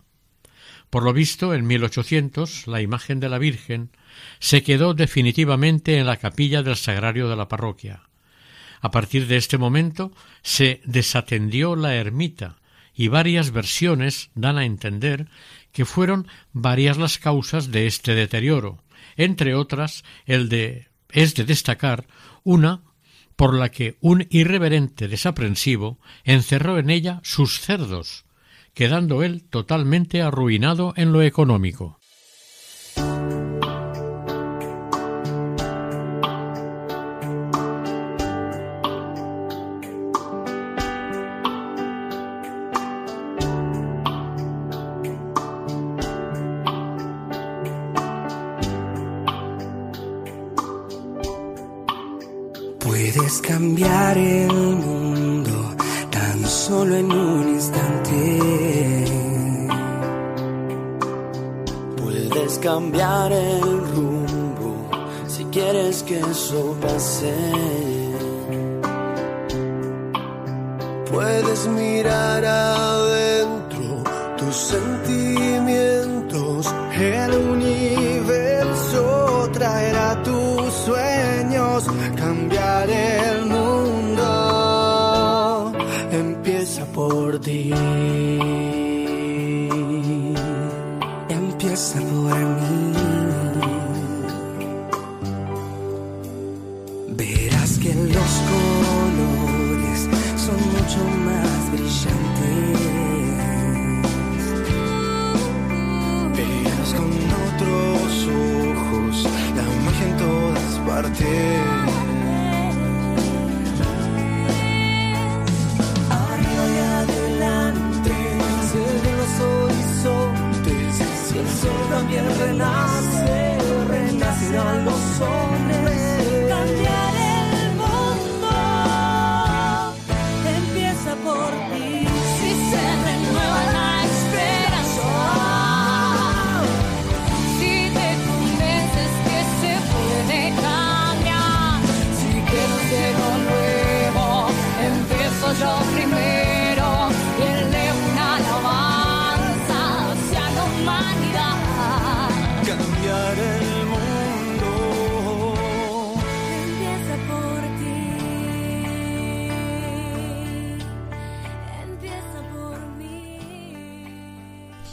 Por 0.90 1.02
lo 1.02 1.12
visto, 1.12 1.54
en 1.54 1.66
1800 1.66 2.66
la 2.66 2.80
imagen 2.80 3.20
de 3.20 3.28
la 3.28 3.38
Virgen 3.38 3.90
se 4.38 4.62
quedó 4.62 4.94
definitivamente 4.94 5.98
en 5.98 6.06
la 6.06 6.16
capilla 6.16 6.62
del 6.62 6.76
sagrario 6.76 7.28
de 7.28 7.36
la 7.36 7.48
parroquia. 7.48 8.02
A 8.80 8.90
partir 8.90 9.26
de 9.26 9.36
este 9.36 9.58
momento 9.58 10.12
se 10.42 10.80
desatendió 10.84 11.74
la 11.74 11.94
ermita 11.96 12.56
y 12.94 13.08
varias 13.08 13.50
versiones 13.50 14.30
dan 14.34 14.58
a 14.58 14.64
entender 14.64 15.28
que 15.78 15.84
fueron 15.84 16.26
varias 16.52 16.98
las 16.98 17.18
causas 17.18 17.70
de 17.70 17.86
este 17.86 18.16
deterioro, 18.16 18.82
entre 19.16 19.54
otras 19.54 20.02
el 20.26 20.48
de 20.48 20.88
es 21.08 21.36
de 21.36 21.44
destacar 21.44 22.08
una 22.42 22.82
por 23.36 23.54
la 23.54 23.68
que 23.68 23.96
un 24.00 24.26
irreverente 24.28 25.06
desaprensivo 25.06 26.00
encerró 26.24 26.80
en 26.80 26.90
ella 26.90 27.20
sus 27.22 27.60
cerdos, 27.60 28.24
quedando 28.74 29.22
él 29.22 29.44
totalmente 29.44 30.20
arruinado 30.20 30.94
en 30.96 31.12
lo 31.12 31.22
económico. 31.22 31.97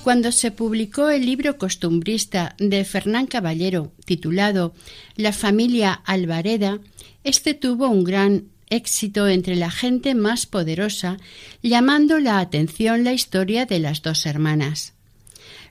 Cuando 0.05 0.31
se 0.31 0.51
publicó 0.51 1.09
el 1.09 1.25
libro 1.25 1.57
costumbrista 1.57 2.55
de 2.59 2.85
Fernán 2.85 3.25
Caballero 3.25 3.91
titulado 4.05 4.75
La 5.15 5.33
familia 5.33 5.93
Alvareda, 5.93 6.77
este 7.23 7.55
tuvo 7.55 7.89
un 7.89 8.03
gran 8.03 8.43
éxito 8.69 9.27
entre 9.27 9.55
la 9.55 9.71
gente 9.71 10.13
más 10.13 10.45
poderosa, 10.45 11.17
llamando 11.63 12.19
la 12.19 12.37
atención 12.37 13.03
la 13.03 13.13
historia 13.13 13.65
de 13.65 13.79
las 13.79 14.03
dos 14.03 14.27
hermanas. 14.27 14.93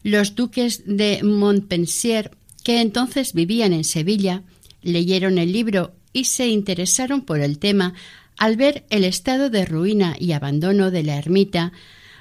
Los 0.02 0.34
duques 0.34 0.82
de 0.84 1.22
Montpensier, 1.22 2.32
que 2.64 2.80
entonces 2.80 3.34
vivían 3.34 3.72
en 3.72 3.84
Sevilla, 3.84 4.42
leyeron 4.82 5.38
el 5.38 5.52
libro 5.52 5.92
y 6.12 6.24
se 6.24 6.48
interesaron 6.48 7.20
por 7.20 7.38
el 7.38 7.60
tema 7.60 7.94
al 8.36 8.56
ver 8.56 8.84
el 8.90 9.04
estado 9.04 9.48
de 9.48 9.64
ruina 9.64 10.16
y 10.18 10.32
abandono 10.32 10.90
de 10.90 11.04
la 11.04 11.18
ermita, 11.18 11.72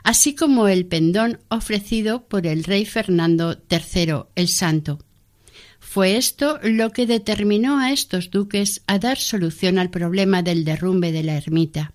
así 0.03 0.35
como 0.35 0.67
el 0.67 0.85
pendón 0.85 1.39
ofrecido 1.49 2.25
por 2.27 2.45
el 2.45 2.63
rey 2.63 2.85
Fernando 2.85 3.57
III 3.69 4.25
el 4.35 4.47
Santo. 4.47 4.99
Fue 5.79 6.17
esto 6.17 6.59
lo 6.63 6.91
que 6.91 7.05
determinó 7.05 7.79
a 7.79 7.91
estos 7.91 8.31
duques 8.31 8.81
a 8.87 8.99
dar 8.99 9.17
solución 9.17 9.77
al 9.77 9.89
problema 9.89 10.41
del 10.41 10.65
derrumbe 10.65 11.11
de 11.11 11.23
la 11.23 11.37
ermita. 11.37 11.93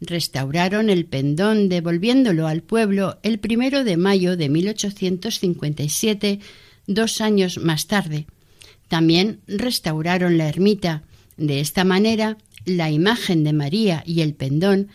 Restauraron 0.00 0.90
el 0.90 1.04
pendón 1.06 1.68
devolviéndolo 1.68 2.46
al 2.46 2.62
pueblo 2.62 3.18
el 3.22 3.38
primero 3.38 3.84
de 3.84 3.96
mayo 3.96 4.36
de 4.36 4.48
1857, 4.48 6.40
dos 6.86 7.20
años 7.20 7.58
más 7.58 7.86
tarde. 7.86 8.26
También 8.86 9.40
restauraron 9.46 10.38
la 10.38 10.48
ermita. 10.48 11.02
De 11.36 11.60
esta 11.60 11.84
manera, 11.84 12.38
la 12.64 12.90
imagen 12.90 13.44
de 13.44 13.52
María 13.52 14.02
y 14.06 14.22
el 14.22 14.34
pendón 14.34 14.88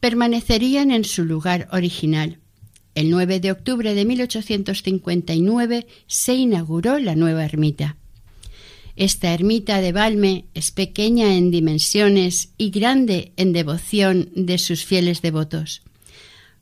permanecerían 0.00 0.90
en 0.90 1.04
su 1.04 1.24
lugar 1.24 1.68
original. 1.72 2.38
El 2.94 3.10
9 3.10 3.38
de 3.40 3.52
octubre 3.52 3.94
de 3.94 4.04
1859 4.04 5.86
se 6.06 6.34
inauguró 6.34 6.98
la 6.98 7.14
nueva 7.14 7.44
ermita. 7.44 7.96
Esta 8.96 9.32
ermita 9.32 9.80
de 9.80 9.92
Valme 9.92 10.46
es 10.54 10.72
pequeña 10.72 11.34
en 11.36 11.50
dimensiones 11.50 12.50
y 12.58 12.70
grande 12.70 13.32
en 13.36 13.52
devoción 13.52 14.30
de 14.34 14.58
sus 14.58 14.84
fieles 14.84 15.22
devotos. 15.22 15.82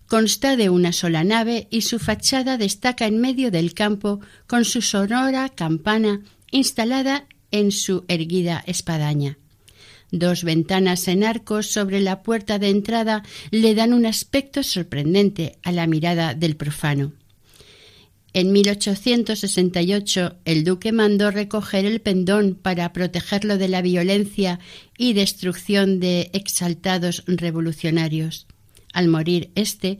Consta 0.07 0.57
de 0.57 0.70
una 0.70 0.92
sola 0.92 1.24
nave 1.24 1.68
y 1.70 1.83
su 1.83 1.98
fachada 1.98 2.57
destaca 2.57 3.07
en 3.07 3.18
medio 3.18 3.51
del 3.51 3.74
campo 3.74 4.20
con 4.46 4.64
su 4.64 4.83
sonora 4.83 5.48
campana 5.48 6.20
instalada 6.51 7.27
en 7.51 7.72
su 7.72 8.05
erguida 8.09 8.62
espadaña. 8.66 9.38
Dos 10.11 10.42
ventanas 10.42 11.07
en 11.09 11.23
arcos 11.23 11.66
sobre 11.66 12.01
la 12.01 12.23
puerta 12.23 12.59
de 12.59 12.71
entrada 12.71 13.23
le 13.51 13.75
dan 13.75 13.92
un 13.92 14.07
aspecto 14.07 14.62
sorprendente 14.62 15.59
a 15.62 15.73
la 15.73 15.87
mirada 15.87 16.35
del 16.35 16.57
profano. 16.57 17.12
En 18.33 18.53
1868 18.53 20.37
el 20.44 20.64
duque 20.64 20.92
mandó 20.92 21.31
recoger 21.31 21.85
el 21.85 22.01
pendón 22.01 22.55
para 22.55 22.92
protegerlo 22.92 23.59
de 23.59 23.68
la 23.68 23.83
violencia 23.83 24.61
y 24.97 25.14
destrucción 25.14 25.99
de 25.99 26.31
exaltados 26.33 27.25
revolucionarios. 27.27 28.47
Al 28.92 29.09
morir 29.09 29.51
éste, 29.55 29.99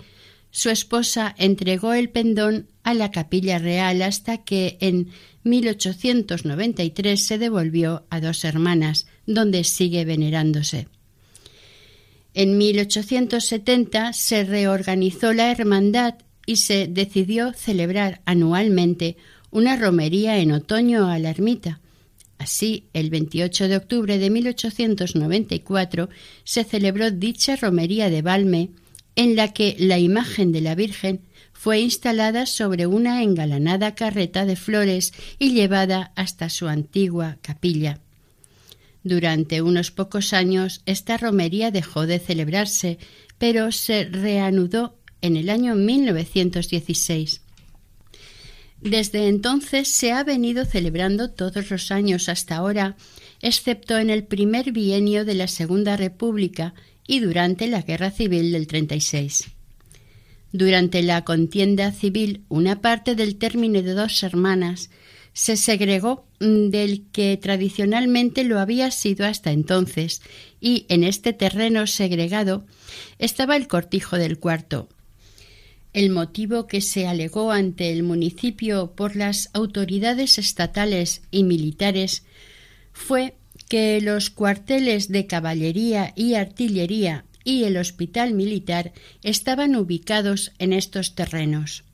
su 0.51 0.71
esposa 0.71 1.35
entregó 1.39 1.93
el 1.93 2.11
pendón 2.11 2.69
a 2.83 2.95
la 2.95 3.11
capilla 3.11 3.59
real 3.59 4.03
hasta 4.03 4.39
que 4.39 4.79
en 4.81 5.09
1893 5.45 7.23
se 7.23 7.39
devolvió 7.39 8.07
a 8.11 8.21
dos 8.21 8.45
hermanas, 8.45 9.07
donde 9.29 9.63
sigue 9.63 10.05
venerándose. 10.07 10.89
En 12.33 12.57
1870 12.57 14.13
se 14.15 14.45
reorganizó 14.45 15.33
la 15.33 15.51
hermandad 15.51 16.15
y 16.47 16.57
se 16.57 16.89
decidió 16.89 17.53
celebrar 17.53 18.23
anualmente 18.25 19.17
una 19.51 19.77
romería 19.77 20.39
en 20.39 20.53
otoño 20.53 21.09
a 21.09 21.19
la 21.19 21.31
ermita. 21.31 21.81
Así, 22.39 22.87
el 22.95 23.11
28 23.11 23.69
de 23.69 23.77
octubre 23.77 24.19
de 24.19 24.31
1894 24.31 26.09
se 26.45 26.65
celebró 26.65 27.11
dicha 27.11 27.57
romería 27.57 28.09
de 28.09 28.23
Valme, 28.23 28.71
en 29.15 29.37
la 29.37 29.53
que 29.53 29.77
la 29.79 29.99
imagen 29.99 30.53
de 30.53 30.61
la 30.61 30.75
Virgen 30.75 31.21
fue 31.53 31.81
instalada 31.81 32.47
sobre 32.47 32.87
una 32.87 33.23
engalanada 33.23 33.95
carreta 33.95 34.47
de 34.47 34.57
flores 34.57 35.13
y 35.39 35.53
llevada 35.53 36.13
hasta 36.15 36.49
su 36.49 36.69
antigua 36.69 37.37
capilla. 37.43 38.01
Durante 39.05 39.63
unos 39.63 39.91
pocos 39.91 40.33
años 40.33 40.83
esta 40.87 41.17
romería 41.17 41.71
dejó 41.71 42.07
de 42.07 42.19
celebrarse, 42.19 42.99
pero 43.39 43.73
se 43.73 44.05
reanudó 44.05 44.97
en 45.21 45.37
el 45.37 45.51
año 45.51 45.75
1916. 45.75 47.43
Desde 48.81 49.27
entonces 49.27 49.89
se 49.89 50.13
ha 50.13 50.23
venido 50.23 50.65
celebrando 50.65 51.31
todos 51.31 51.71
los 51.71 51.91
años 51.91 52.29
hasta 52.29 52.57
ahora, 52.57 52.97
excepto 53.41 53.99
en 53.99 54.11
el 54.11 54.25
primer 54.25 54.73
bienio 54.73 55.25
de 55.25 55.35
la 55.35 55.49
Segunda 55.49 55.97
República 55.97 56.75
y 57.07 57.21
durante 57.21 57.67
la 57.67 57.83
Guerra 57.83 58.11
Civil 58.11 58.53
del 58.53 58.67
36. 58.69 59.51
Durante 60.53 61.03
la 61.03 61.25
contienda 61.25 61.91
civil, 61.93 62.45
una 62.49 62.81
parte 62.81 63.15
del 63.15 63.37
término 63.37 63.83
de 63.83 63.95
dos 63.95 64.23
hermanas 64.23 64.91
se 65.39 65.57
segregó 65.57 66.27
del 66.41 67.05
que 67.13 67.37
tradicionalmente 67.37 68.43
lo 68.43 68.59
había 68.59 68.91
sido 68.91 69.25
hasta 69.25 69.53
entonces, 69.53 70.21
y 70.61 70.85
en 70.89 71.05
este 71.05 71.33
terreno 71.33 71.87
segregado 71.87 72.67
estaba 73.21 73.55
el 73.55 73.69
cortijo 73.69 74.19
del 74.19 74.41
cuarto. 74.41 74.89
El 75.93 76.11
motivo 76.11 76.67
que 76.67 76.81
se 76.81 77.07
alegó 77.07 77.53
ante 77.53 77.93
el 77.93 78.03
municipio 78.03 78.97
por 78.97 79.15
las 79.15 79.51
autoridades 79.53 80.39
estatales 80.39 81.23
y 81.31 81.45
militares 81.45 82.25
fue 82.93 83.37
que 83.69 84.01
los 84.01 84.31
cuarteles 84.31 85.07
de 85.07 85.29
caballería 85.29 86.15
y 86.17 86.35
artillería 86.35 87.27
y 87.45 87.63
el 87.63 87.77
hospital 87.77 88.35
militar 88.35 88.93
estaban 89.23 89.77
ubicados 89.77 90.51
en 90.59 90.73
estos 90.73 91.15
terrenos. 91.15 91.85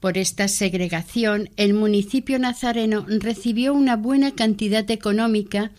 Por 0.00 0.18
esta 0.18 0.48
segregación, 0.48 1.50
el 1.56 1.74
municipio 1.74 2.38
nazareno 2.38 3.06
recibió 3.08 3.72
una 3.72 3.96
buena 3.96 4.34
cantidad 4.34 4.90
económica 4.90 5.72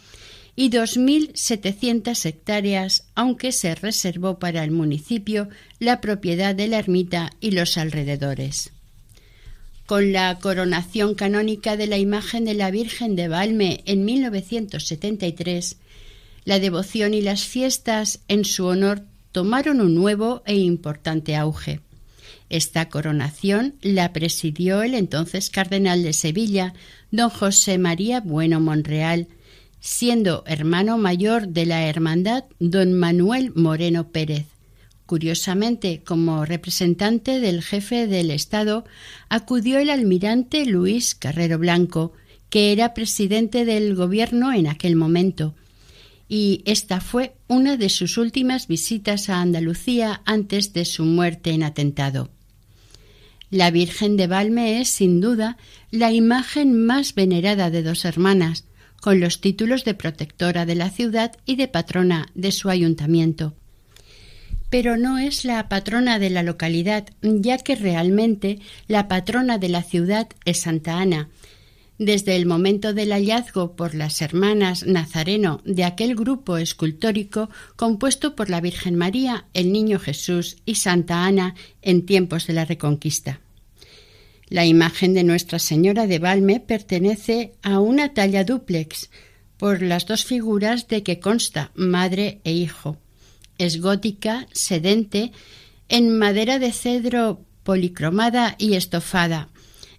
y 0.56 0.72
2.700 0.72 2.26
hectáreas, 2.26 3.06
aunque 3.14 3.52
se 3.52 3.76
reservó 3.76 4.40
para 4.40 4.64
el 4.64 4.72
municipio 4.72 5.50
la 5.80 6.02
propiedad 6.02 6.56
de 6.56 6.68
la 6.68 6.80
ermita 6.80 7.32
y 7.40 7.52
los 7.52 7.78
alrededores. 7.78 8.72
Con 9.86 10.12
la 10.12 10.38
coronación 10.40 11.14
canónica 11.14 11.78
de 11.78 11.86
la 11.86 12.00
imagen 12.00 12.44
de 12.44 12.56
la 12.56 12.72
Virgen 12.72 13.16
de 13.16 13.28
Valme 13.28 13.84
en 13.86 14.04
1973, 14.04 15.78
la 16.44 16.60
devoción 16.60 17.14
y 17.14 17.22
las 17.22 17.44
fiestas 17.44 18.20
en 18.28 18.44
su 18.44 18.66
honor 18.66 19.04
tomaron 19.32 19.80
un 19.80 19.94
nuevo 19.94 20.42
e 20.46 20.56
importante 20.56 21.36
auge. 21.36 21.82
Esta 22.50 22.90
coronación 22.90 23.76
la 23.82 24.14
presidió 24.14 24.84
el 24.84 24.94
entonces 24.94 25.50
cardenal 25.50 26.04
de 26.04 26.14
Sevilla, 26.14 26.74
don 27.12 27.30
José 27.30 27.78
María 27.78 28.22
Bueno 28.22 28.60
Monreal, 28.60 29.28
siendo 29.80 30.44
hermano 30.48 30.98
mayor 30.98 31.50
de 31.50 31.66
la 31.66 31.88
hermandad 31.88 32.46
don 32.60 32.94
Manuel 32.94 33.52
Moreno 33.56 34.10
Pérez. 34.10 34.46
Curiosamente, 35.06 36.02
como 36.04 36.46
representante 36.46 37.40
del 37.40 37.64
jefe 37.64 38.08
del 38.08 38.30
Estado, 38.30 38.84
acudió 39.30 39.80
el 39.80 39.90
almirante 39.90 40.66
Luis 40.66 41.16
Carrero 41.16 41.58
Blanco, 41.58 42.12
que 42.50 42.74
era 42.74 42.94
presidente 42.94 43.64
del 43.64 43.96
gobierno 43.96 44.52
en 44.52 44.68
aquel 44.68 44.96
momento, 44.96 45.56
y 46.30 46.62
esta 46.66 47.00
fue 47.00 47.36
una 47.48 47.78
de 47.78 47.90
sus 47.90 48.18
últimas 48.18 48.68
visitas 48.68 49.30
a 49.30 49.42
Andalucía 49.42 50.22
antes 50.26 50.74
de 50.74 50.86
su 50.86 51.06
muerte 51.06 51.52
en 51.52 51.64
atentado. 51.64 52.30
La 53.50 53.72
Virgen 53.72 54.18
de 54.18 54.28
Valme 54.28 54.82
es, 54.82 54.90
sin 54.90 55.22
duda, 55.22 55.58
la 55.90 56.12
imagen 56.12 56.86
más 56.86 57.16
venerada 57.16 57.70
de 57.70 57.82
dos 57.82 58.04
hermanas, 58.04 58.66
con 59.00 59.22
los 59.22 59.40
títulos 59.40 59.86
de 59.86 59.94
protectora 59.94 60.66
de 60.66 60.76
la 60.76 60.90
ciudad 60.90 61.32
y 61.46 61.56
de 61.56 61.70
patrona 61.70 62.28
de 62.36 62.52
su 62.52 62.70
ayuntamiento. 62.70 63.56
Pero 64.70 64.98
no 64.98 65.18
es 65.18 65.46
la 65.46 65.70
patrona 65.70 66.20
de 66.20 66.30
la 66.30 66.44
localidad, 66.44 67.08
ya 67.22 67.58
que 67.58 67.76
realmente 67.76 68.60
la 68.88 69.08
patrona 69.08 69.58
de 69.58 69.70
la 69.70 69.84
ciudad 69.84 70.28
es 70.44 70.62
Santa 70.62 71.00
Ana, 71.00 71.30
desde 71.98 72.36
el 72.36 72.46
momento 72.46 72.94
del 72.94 73.12
hallazgo 73.12 73.76
por 73.76 73.96
las 73.96 74.22
hermanas 74.22 74.86
Nazareno 74.86 75.62
de 75.66 75.84
aquel 75.84 76.16
grupo 76.16 76.58
escultórico 76.58 77.50
compuesto 77.76 78.36
por 78.36 78.50
la 78.50 78.62
Virgen 78.62 78.96
María, 78.96 79.46
el 79.54 79.72
Niño 79.72 80.00
Jesús 80.00 80.58
y 80.66 80.76
Santa 80.76 81.26
Ana 81.26 81.56
en 81.82 82.06
tiempos 82.06 82.48
de 82.48 82.54
la 82.54 82.66
Reconquista. 82.66 83.40
La 84.50 84.66
imagen 84.66 85.14
de 85.14 85.24
Nuestra 85.24 85.60
Señora 85.60 86.08
de 86.08 86.20
Valme 86.20 86.60
pertenece 86.60 87.54
a 87.64 87.80
una 87.80 88.14
talla 88.14 88.44
dúplex, 88.44 89.10
por 89.58 89.82
las 89.82 90.06
dos 90.06 90.24
figuras 90.24 90.88
de 90.88 91.04
que 91.04 91.20
consta, 91.20 91.72
madre 91.76 92.40
e 92.44 92.54
hijo. 92.54 92.98
Es 93.58 93.82
gótica, 93.82 94.48
sedente, 94.54 95.32
en 95.90 96.18
madera 96.18 96.60
de 96.60 96.72
cedro 96.72 97.42
policromada 97.64 98.56
y 98.58 98.76
estofada, 98.76 99.50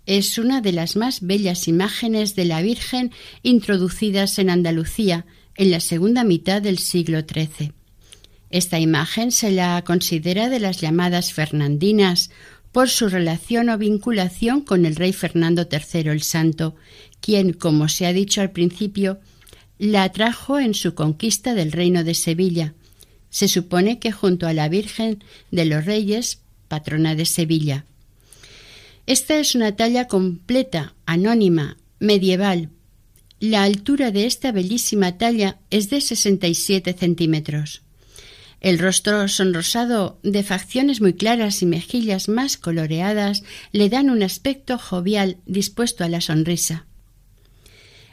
es 0.09 0.38
una 0.38 0.62
de 0.62 0.73
las 0.73 0.97
más 0.97 1.21
bellas 1.21 1.68
imágenes 1.68 2.35
de 2.35 2.47
la 2.47 2.62
Virgen 2.62 3.12
introducidas 3.42 4.38
en 4.38 4.49
Andalucía 4.49 5.27
en 5.55 5.71
la 5.71 5.81
segunda 5.81 6.25
mitad 6.25 6.62
del 6.62 6.79
siglo 6.79 7.21
XIII. 7.21 7.73
Esta 8.49 8.81
imagen 8.81 9.31
se 9.33 9.53
la 9.53 9.85
considera 9.85 10.49
de 10.49 10.61
las 10.61 10.81
llamadas 10.81 11.35
fernandinas 11.35 12.31
por 12.73 12.88
su 12.88 13.11
relación 13.11 13.68
o 13.68 13.77
vinculación 13.77 14.62
con 14.62 14.87
el 14.87 14.97
rey 14.97 15.12
Fernando 15.12 15.68
III 15.71 16.09
el 16.09 16.23
Santo, 16.23 16.75
quien, 17.21 17.53
como 17.53 17.90
se 17.90 18.07
ha 18.07 18.14
dicho 18.14 18.40
al 18.40 18.51
principio, 18.51 19.18
la 19.77 20.05
atrajo 20.05 20.59
en 20.59 20.73
su 20.73 20.94
conquista 20.94 21.53
del 21.53 21.71
reino 21.71 22.03
de 22.03 22.14
Sevilla. 22.14 22.73
Se 23.29 23.47
supone 23.47 23.99
que 23.99 24.11
junto 24.11 24.47
a 24.47 24.55
la 24.55 24.71
Virgen 24.71 25.23
de 25.51 25.66
los 25.66 25.85
Reyes, 25.85 26.40
patrona 26.66 27.14
de 27.14 27.27
Sevilla. 27.27 27.85
Esta 29.09 29.38
es 29.38 29.55
una 29.55 29.75
talla 29.75 30.07
completa, 30.07 30.92
anónima, 31.07 31.79
medieval. 31.99 32.68
La 33.40 33.62
altura 33.62 34.11
de 34.11 34.27
esta 34.27 34.53
bellísima 34.53 35.16
talla 35.16 35.57
es 35.71 35.88
de 35.88 36.03
67 36.03 36.92
centímetros. 36.92 37.81
El 38.61 38.79
rostro 38.79 39.27
sonrosado 39.29 40.18
de 40.23 40.42
facciones 40.42 41.01
muy 41.01 41.14
claras 41.14 41.62
y 41.62 41.64
mejillas 41.64 42.29
más 42.29 42.59
coloreadas 42.59 43.44
le 43.73 43.88
dan 43.88 44.11
un 44.11 44.23
aspecto 44.23 44.77
jovial 44.77 45.38
dispuesto 45.47 46.05
a 46.05 46.11
la 46.11 46.21
sonrisa. 46.21 46.85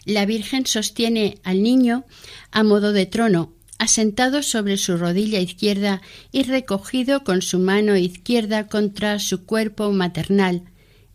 La 0.05 0.25
Virgen 0.25 0.65
sostiene 0.65 1.39
al 1.43 1.61
niño 1.61 2.05
a 2.51 2.63
modo 2.63 2.93
de 2.93 3.05
trono, 3.05 3.51
asentado 3.79 4.41
sobre 4.43 4.77
su 4.77 4.95
rodilla 4.95 5.41
izquierda 5.41 6.01
y 6.31 6.43
recogido 6.43 7.25
con 7.25 7.41
su 7.41 7.59
mano 7.59 7.97
izquierda 7.97 8.67
contra 8.67 9.19
su 9.19 9.43
cuerpo 9.43 9.91
maternal, 9.91 10.63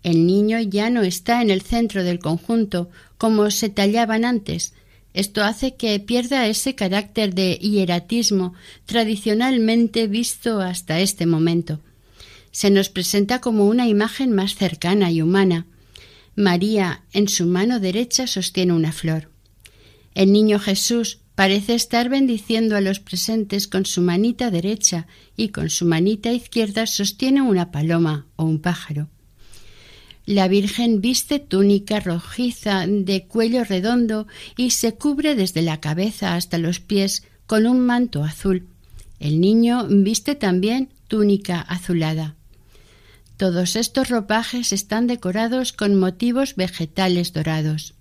el 0.03 0.27
niño 0.27 0.61
ya 0.61 0.91
no 0.91 1.03
está 1.03 1.43
en 1.43 1.51
el 1.51 1.63
centro 1.63 2.05
del 2.05 2.19
conjunto, 2.19 2.91
como 3.19 3.51
se 3.51 3.69
tallaban 3.69 4.25
antes. 4.25 4.73
Esto 5.13 5.43
hace 5.43 5.75
que 5.75 5.99
pierda 6.01 6.47
ese 6.47 6.75
carácter 6.75 7.35
de 7.35 7.55
hieratismo 7.57 8.55
tradicionalmente 8.87 10.07
visto 10.07 10.61
hasta 10.61 11.01
este 11.01 11.27
momento. 11.27 11.81
Se 12.53 12.71
nos 12.71 12.89
presenta 12.89 13.41
como 13.41 13.67
una 13.67 13.89
imagen 13.89 14.33
más 14.33 14.55
cercana 14.55 15.11
y 15.11 15.21
humana. 15.21 15.67
María 16.37 17.03
en 17.13 17.29
su 17.29 17.47
mano 17.47 17.81
derecha 17.81 18.27
sostiene 18.27 18.73
una 18.73 18.93
flor. 18.93 19.31
El 20.15 20.33
niño 20.33 20.59
Jesús 20.59 21.19
parece 21.35 21.75
estar 21.75 22.09
bendiciendo 22.09 22.77
a 22.77 22.81
los 22.81 23.01
presentes 23.01 23.69
con 23.69 23.87
su 23.87 24.01
manita 24.01 24.51
derecha 24.51 25.07
y 25.37 25.49
con 25.49 25.71
su 25.71 25.85
manita 25.87 26.33
izquierda 26.33 26.87
sostiene 26.87 27.43
una 27.43 27.71
paloma 27.71 28.27
o 28.37 28.45
un 28.45 28.61
pájaro. 28.61 29.09
La 30.31 30.47
Virgen 30.47 31.01
viste 31.01 31.41
túnica 31.41 31.99
rojiza 31.99 32.87
de 32.87 33.27
cuello 33.27 33.65
redondo 33.65 34.29
y 34.57 34.71
se 34.71 34.95
cubre 34.95 35.35
desde 35.35 35.61
la 35.61 35.81
cabeza 35.81 36.37
hasta 36.37 36.57
los 36.57 36.79
pies 36.79 37.25
con 37.49 37.67
un 37.67 37.81
manto 37.81 38.23
azul. 38.23 38.69
El 39.19 39.41
niño 39.41 39.89
viste 39.89 40.37
también 40.37 40.91
túnica 41.09 41.61
azulada. 41.61 42.37
Todos 43.39 43.75
estos 43.75 44.09
ropajes 44.09 44.73
están 44.73 45.09
decorados 45.09 45.73
con 45.73 45.97
motivos 45.97 46.55
vegetales 46.55 47.33
dorados. 47.33 47.95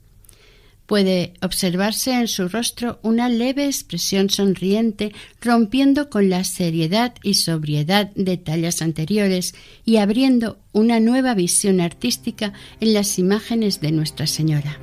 Puede 0.89 1.33
observarse 1.43 2.13
en 2.13 2.27
su 2.27 2.47
rostro 2.47 2.99
una 3.03 3.29
leve 3.29 3.67
expresión 3.67 4.31
sonriente, 4.31 5.13
rompiendo 5.39 6.09
con 6.09 6.31
la 6.31 6.43
seriedad 6.43 7.13
y 7.21 7.35
sobriedad 7.35 8.09
de 8.15 8.37
tallas 8.37 8.81
anteriores 8.81 9.53
y 9.85 9.97
abriendo 9.97 10.57
una 10.71 10.99
nueva 10.99 11.35
visión 11.35 11.79
artística 11.79 12.53
en 12.79 12.95
las 12.95 13.19
imágenes 13.19 13.81
de 13.81 13.91
Nuestra 13.91 14.25
Señora. 14.25 14.79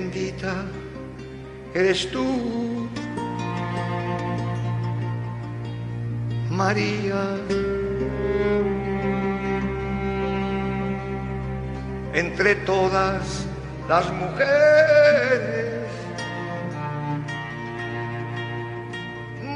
Bendita 0.00 0.54
eres 1.74 2.10
tú, 2.10 2.88
María. 6.48 7.22
Entre 12.14 12.54
todas 12.70 13.46
las 13.88 14.06
mujeres, 14.12 15.86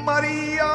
María. 0.05 0.73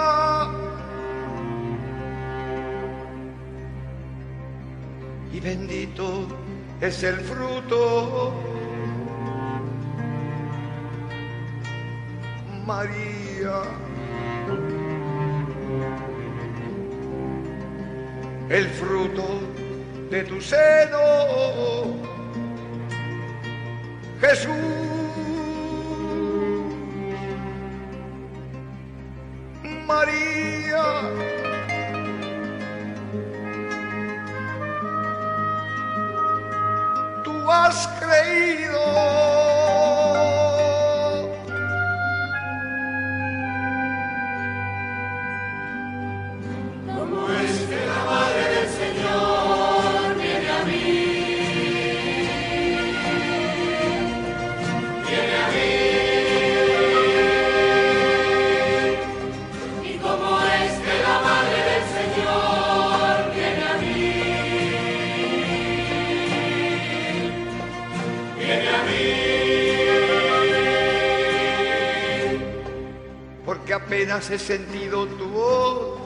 Y 5.32 5.40
bendito 5.40 6.26
es 6.80 7.02
el 7.04 7.16
fruto 7.20 8.19
María. 12.80 13.62
El 18.48 18.66
fruto 18.70 19.26
de 20.10 20.22
tu 20.24 20.40
seno, 20.40 21.09
apenas 74.10 74.30
he 74.30 74.38
sentido 74.38 75.06
tu 75.06 75.26
voz. 75.26 76.00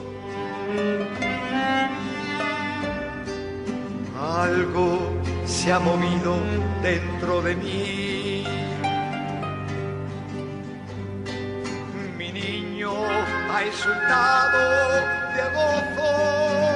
Algo 4.19 4.99
se 5.45 5.71
ha 5.71 5.79
movido 5.79 6.37
dentro 6.83 7.41
de 7.41 7.55
mí. 7.55 8.43
Mi 12.17 12.31
niño 12.31 12.93
ha 13.51 13.65
insultado 13.65 14.59
de 15.35 15.43
gozo. 15.55 16.74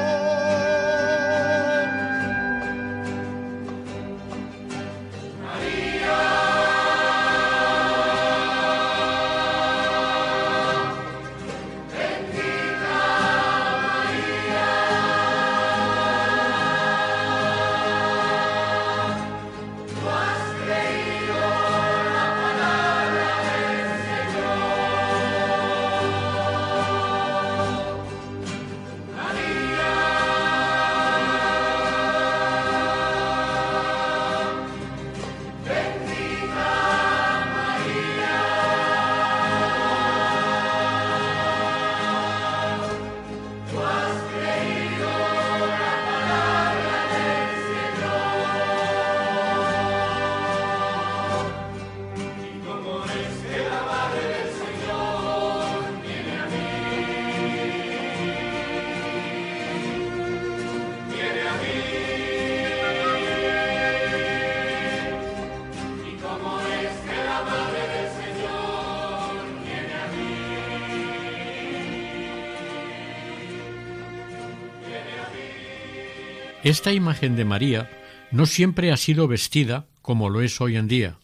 Esta 76.69 76.93
imagen 76.93 77.35
de 77.35 77.45
María 77.45 77.89
no 78.29 78.45
siempre 78.45 78.91
ha 78.91 78.97
sido 78.97 79.27
vestida 79.27 79.87
como 80.03 80.29
lo 80.29 80.41
es 80.41 80.61
hoy 80.61 80.75
en 80.75 80.87
día. 80.87 81.17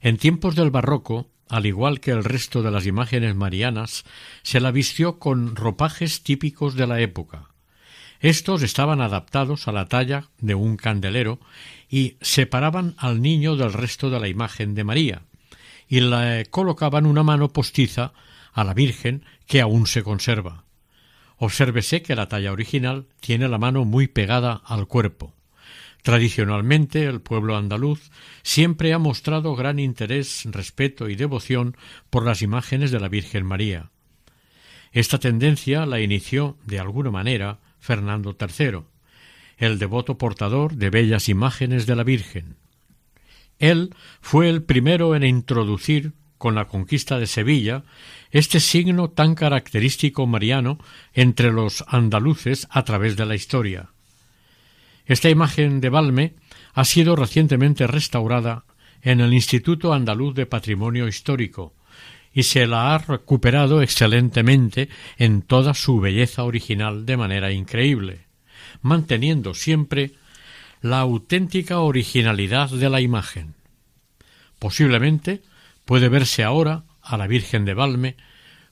En 0.00 0.16
tiempos 0.16 0.56
del 0.56 0.72
barroco, 0.72 1.30
al 1.48 1.66
igual 1.66 2.00
que 2.00 2.10
el 2.10 2.24
resto 2.24 2.62
de 2.62 2.72
las 2.72 2.84
imágenes 2.84 3.36
marianas, 3.36 4.02
se 4.42 4.58
la 4.58 4.72
vistió 4.72 5.20
con 5.20 5.54
ropajes 5.54 6.24
típicos 6.24 6.74
de 6.74 6.88
la 6.88 6.98
época. 7.00 7.44
Estos 8.18 8.64
estaban 8.64 9.00
adaptados 9.00 9.68
a 9.68 9.72
la 9.72 9.86
talla 9.86 10.30
de 10.40 10.56
un 10.56 10.76
candelero 10.76 11.38
y 11.88 12.16
separaban 12.20 12.96
al 12.98 13.22
niño 13.22 13.54
del 13.54 13.72
resto 13.72 14.10
de 14.10 14.18
la 14.18 14.26
imagen 14.26 14.74
de 14.74 14.82
María, 14.82 15.22
y 15.86 16.00
le 16.00 16.44
colocaban 16.46 17.06
una 17.06 17.22
mano 17.22 17.52
postiza 17.52 18.14
a 18.52 18.64
la 18.64 18.74
Virgen 18.74 19.24
que 19.46 19.60
aún 19.60 19.86
se 19.86 20.02
conserva. 20.02 20.65
Obsérvese 21.38 22.02
que 22.02 22.16
la 22.16 22.28
talla 22.28 22.52
original 22.52 23.06
tiene 23.20 23.48
la 23.48 23.58
mano 23.58 23.84
muy 23.84 24.08
pegada 24.08 24.62
al 24.64 24.86
cuerpo. 24.86 25.34
Tradicionalmente 26.02 27.04
el 27.04 27.20
pueblo 27.20 27.56
andaluz 27.56 28.10
siempre 28.42 28.92
ha 28.92 28.98
mostrado 28.98 29.56
gran 29.56 29.78
interés, 29.78 30.44
respeto 30.46 31.08
y 31.08 31.16
devoción 31.16 31.76
por 32.10 32.24
las 32.24 32.42
imágenes 32.42 32.90
de 32.90 33.00
la 33.00 33.08
Virgen 33.08 33.44
María. 33.44 33.90
Esta 34.92 35.18
tendencia 35.18 35.84
la 35.84 36.00
inició, 36.00 36.56
de 36.64 36.78
alguna 36.78 37.10
manera, 37.10 37.58
Fernando 37.80 38.36
III, 38.40 38.82
el 39.58 39.78
devoto 39.78 40.16
portador 40.16 40.76
de 40.76 40.90
bellas 40.90 41.28
imágenes 41.28 41.86
de 41.86 41.96
la 41.96 42.04
Virgen. 42.04 42.56
Él 43.58 43.94
fue 44.20 44.48
el 44.48 44.62
primero 44.62 45.16
en 45.16 45.24
introducir, 45.24 46.12
con 46.38 46.54
la 46.54 46.66
conquista 46.66 47.18
de 47.18 47.26
Sevilla, 47.26 47.84
este 48.30 48.60
signo 48.60 49.10
tan 49.10 49.34
característico 49.34 50.26
mariano 50.26 50.78
entre 51.14 51.52
los 51.52 51.84
andaluces 51.88 52.66
a 52.70 52.84
través 52.84 53.16
de 53.16 53.26
la 53.26 53.34
historia. 53.34 53.90
Esta 55.06 55.30
imagen 55.30 55.80
de 55.80 55.88
Valme 55.88 56.34
ha 56.74 56.84
sido 56.84 57.16
recientemente 57.16 57.86
restaurada 57.86 58.64
en 59.02 59.20
el 59.20 59.32
Instituto 59.32 59.92
Andaluz 59.92 60.34
de 60.34 60.46
Patrimonio 60.46 61.06
Histórico 61.06 61.74
y 62.34 62.42
se 62.42 62.66
la 62.66 62.94
ha 62.94 62.98
recuperado 62.98 63.80
excelentemente 63.80 64.90
en 65.16 65.42
toda 65.42 65.72
su 65.72 66.00
belleza 66.00 66.42
original 66.44 67.06
de 67.06 67.16
manera 67.16 67.50
increíble, 67.52 68.26
manteniendo 68.82 69.54
siempre 69.54 70.12
la 70.82 71.00
auténtica 71.00 71.78
originalidad 71.80 72.68
de 72.68 72.90
la 72.90 73.00
imagen. 73.00 73.54
Posiblemente 74.58 75.40
puede 75.86 76.10
verse 76.10 76.44
ahora 76.44 76.84
a 77.00 77.16
la 77.16 77.26
Virgen 77.26 77.64
de 77.64 77.72
Valme 77.72 78.16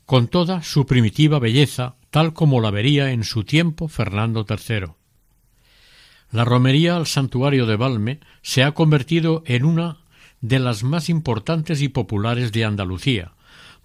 con 0.04 0.28
toda 0.28 0.62
su 0.62 0.84
primitiva 0.84 1.38
belleza, 1.38 1.94
tal 2.10 2.34
como 2.34 2.60
la 2.60 2.70
vería 2.70 3.12
en 3.12 3.24
su 3.24 3.44
tiempo 3.44 3.88
Fernando 3.88 4.44
III. 4.46 4.92
La 6.30 6.44
romería 6.44 6.96
al 6.96 7.06
santuario 7.06 7.64
de 7.64 7.76
Valme 7.76 8.20
se 8.42 8.64
ha 8.64 8.72
convertido 8.72 9.42
en 9.46 9.64
una 9.64 9.98
de 10.42 10.58
las 10.58 10.82
más 10.82 11.08
importantes 11.08 11.80
y 11.80 11.88
populares 11.88 12.52
de 12.52 12.64
Andalucía, 12.64 13.32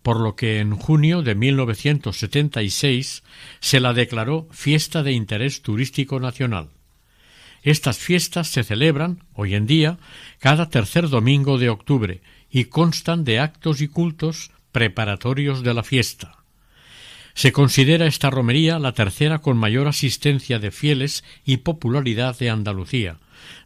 por 0.01 0.19
lo 0.19 0.35
que 0.35 0.59
en 0.59 0.75
junio 0.75 1.21
de 1.21 1.35
1976 1.35 3.23
se 3.59 3.79
la 3.79 3.93
declaró 3.93 4.47
fiesta 4.51 5.03
de 5.03 5.11
interés 5.13 5.61
turístico 5.61 6.19
nacional. 6.19 6.69
Estas 7.61 7.97
fiestas 7.97 8.47
se 8.47 8.63
celebran, 8.63 9.23
hoy 9.33 9.53
en 9.53 9.67
día, 9.67 9.97
cada 10.39 10.69
tercer 10.69 11.09
domingo 11.09 11.57
de 11.57 11.69
octubre 11.69 12.21
y 12.51 12.65
constan 12.65 13.23
de 13.23 13.39
actos 13.39 13.81
y 13.81 13.87
cultos 13.87 14.51
preparatorios 14.71 15.63
de 15.63 15.73
la 15.73 15.83
fiesta. 15.83 16.37
Se 17.33 17.51
considera 17.51 18.05
esta 18.05 18.29
romería 18.29 18.79
la 18.79 18.93
tercera 18.93 19.39
con 19.39 19.57
mayor 19.57 19.87
asistencia 19.87 20.59
de 20.59 20.71
fieles 20.71 21.23
y 21.45 21.57
popularidad 21.57 22.37
de 22.37 22.49
Andalucía, 22.49 23.17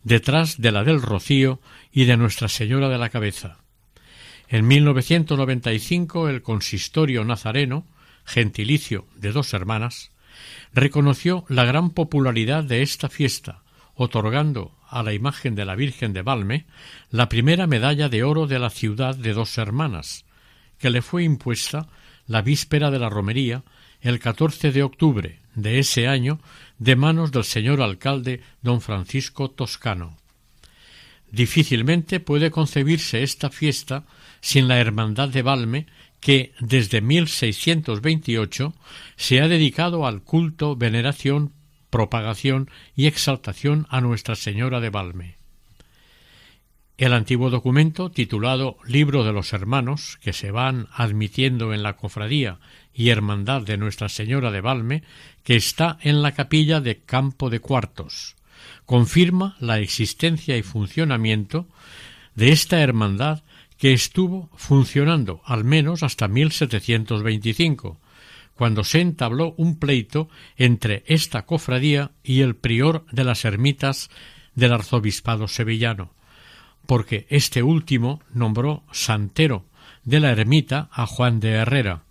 detrás 0.03 0.61
de 0.61 0.71
la 0.71 0.83
del 0.83 1.01
Rocío 1.01 1.59
y 1.91 2.05
de 2.05 2.17
Nuestra 2.17 2.49
Señora 2.49 2.89
de 2.89 2.97
la 2.97 3.09
Cabeza. 3.09 3.57
En 4.47 4.67
1995 4.67 6.29
el 6.29 6.41
consistorio 6.41 7.23
nazareno, 7.23 7.85
gentilicio 8.25 9.07
de 9.15 9.31
dos 9.31 9.53
hermanas, 9.53 10.11
reconoció 10.73 11.45
la 11.47 11.65
gran 11.65 11.89
popularidad 11.89 12.63
de 12.63 12.81
esta 12.81 13.09
fiesta, 13.09 13.63
otorgando 13.95 14.71
a 14.93 15.03
la 15.03 15.13
imagen 15.13 15.56
de 15.56 15.65
la 15.65 15.75
Virgen 15.75 16.13
de 16.13 16.21
Valme 16.21 16.65
la 17.10 17.27
primera 17.27 17.67
medalla 17.67 18.10
de 18.10 18.23
oro 18.23 18.45
de 18.47 18.60
la 18.60 18.69
ciudad 18.69 19.15
de 19.15 19.34
dos 19.34 19.58
hermanas, 19.58 20.25
que 20.77 20.89
le 20.89 21.01
fue 21.01 21.23
impuesta 21.23 21.89
la 22.27 22.41
víspera 22.41 22.91
de 22.91 22.99
la 22.99 23.10
romería, 23.10 23.63
el 24.01 24.19
14 24.19 24.71
de 24.71 24.84
octubre 24.84 25.39
de 25.56 25.79
ese 25.79 26.08
año, 26.08 26.39
de 26.77 26.95
manos 26.95 27.32
del 27.32 27.43
señor 27.43 27.82
alcalde 27.82 28.41
don 28.62 28.82
Francisco 28.82 29.49
Toscano. 29.49 30.17
Difícilmente 31.32 32.19
puede 32.19 32.51
concebirse 32.51 33.23
esta 33.23 33.49
fiesta 33.49 34.06
sin 34.41 34.67
la 34.67 34.79
Hermandad 34.79 35.29
de 35.29 35.41
Valme, 35.41 35.88
que 36.19 36.53
desde 36.60 37.01
1628 37.01 38.73
se 39.15 39.41
ha 39.41 39.47
dedicado 39.47 40.06
al 40.06 40.21
culto, 40.21 40.75
veneración, 40.75 41.51
propagación 41.93 42.71
y 42.95 43.06
exaltación 43.06 43.86
a 43.91 44.01
Nuestra 44.01 44.36
Señora 44.36 44.79
de 44.79 44.89
Valme. 44.89 45.36
El 46.97 47.13
antiguo 47.13 47.51
documento, 47.51 48.10
titulado 48.10 48.77
Libro 48.88 49.23
de 49.23 49.32
los 49.32 49.53
Hermanos, 49.53 50.17
que 50.23 50.34
se 50.34 50.49
van 50.49 50.88
admitiendo 50.91 51.71
en 51.71 51.84
la 51.84 51.93
cofradía 51.93 52.58
y 52.95 53.10
hermandad 53.10 53.62
de 53.62 53.77
Nuestra 53.77 54.10
Señora 54.10 54.49
de 54.49 54.62
Valme, 54.62 55.03
que 55.43 55.56
está 55.56 55.99
en 56.01 56.23
la 56.23 56.32
capilla 56.32 56.82
de 56.82 56.97
Campo 56.97 57.51
de 57.51 57.60
Cuartos, 57.60 58.38
confirma 58.88 59.56
la 59.60 59.77
existencia 59.77 60.58
y 60.58 60.63
funcionamiento 60.63 61.67
de 62.34 62.53
esta 62.53 62.82
hermandad 62.82 63.43
que 63.77 63.93
estuvo 63.93 64.49
funcionando 64.56 65.43
al 65.45 65.63
menos 65.63 66.01
hasta 66.01 66.27
1725, 66.27 67.99
cuando 68.55 68.83
se 68.83 69.01
entabló 69.01 69.53
un 69.57 69.79
pleito 69.79 70.29
entre 70.57 71.03
esta 71.07 71.45
cofradía 71.45 72.11
y 72.23 72.41
el 72.41 72.55
prior 72.55 73.05
de 73.11 73.23
las 73.23 73.45
ermitas 73.45 74.09
del 74.55 74.73
arzobispado 74.73 75.47
sevillano, 75.47 76.13
porque 76.85 77.25
este 77.29 77.63
último 77.63 78.21
nombró 78.33 78.83
santero 78.91 79.65
de 80.03 80.19
la 80.19 80.31
ermita 80.31 80.89
a 80.91 81.05
Juan 81.05 81.39
de 81.39 81.51
Herrera, 81.51 82.03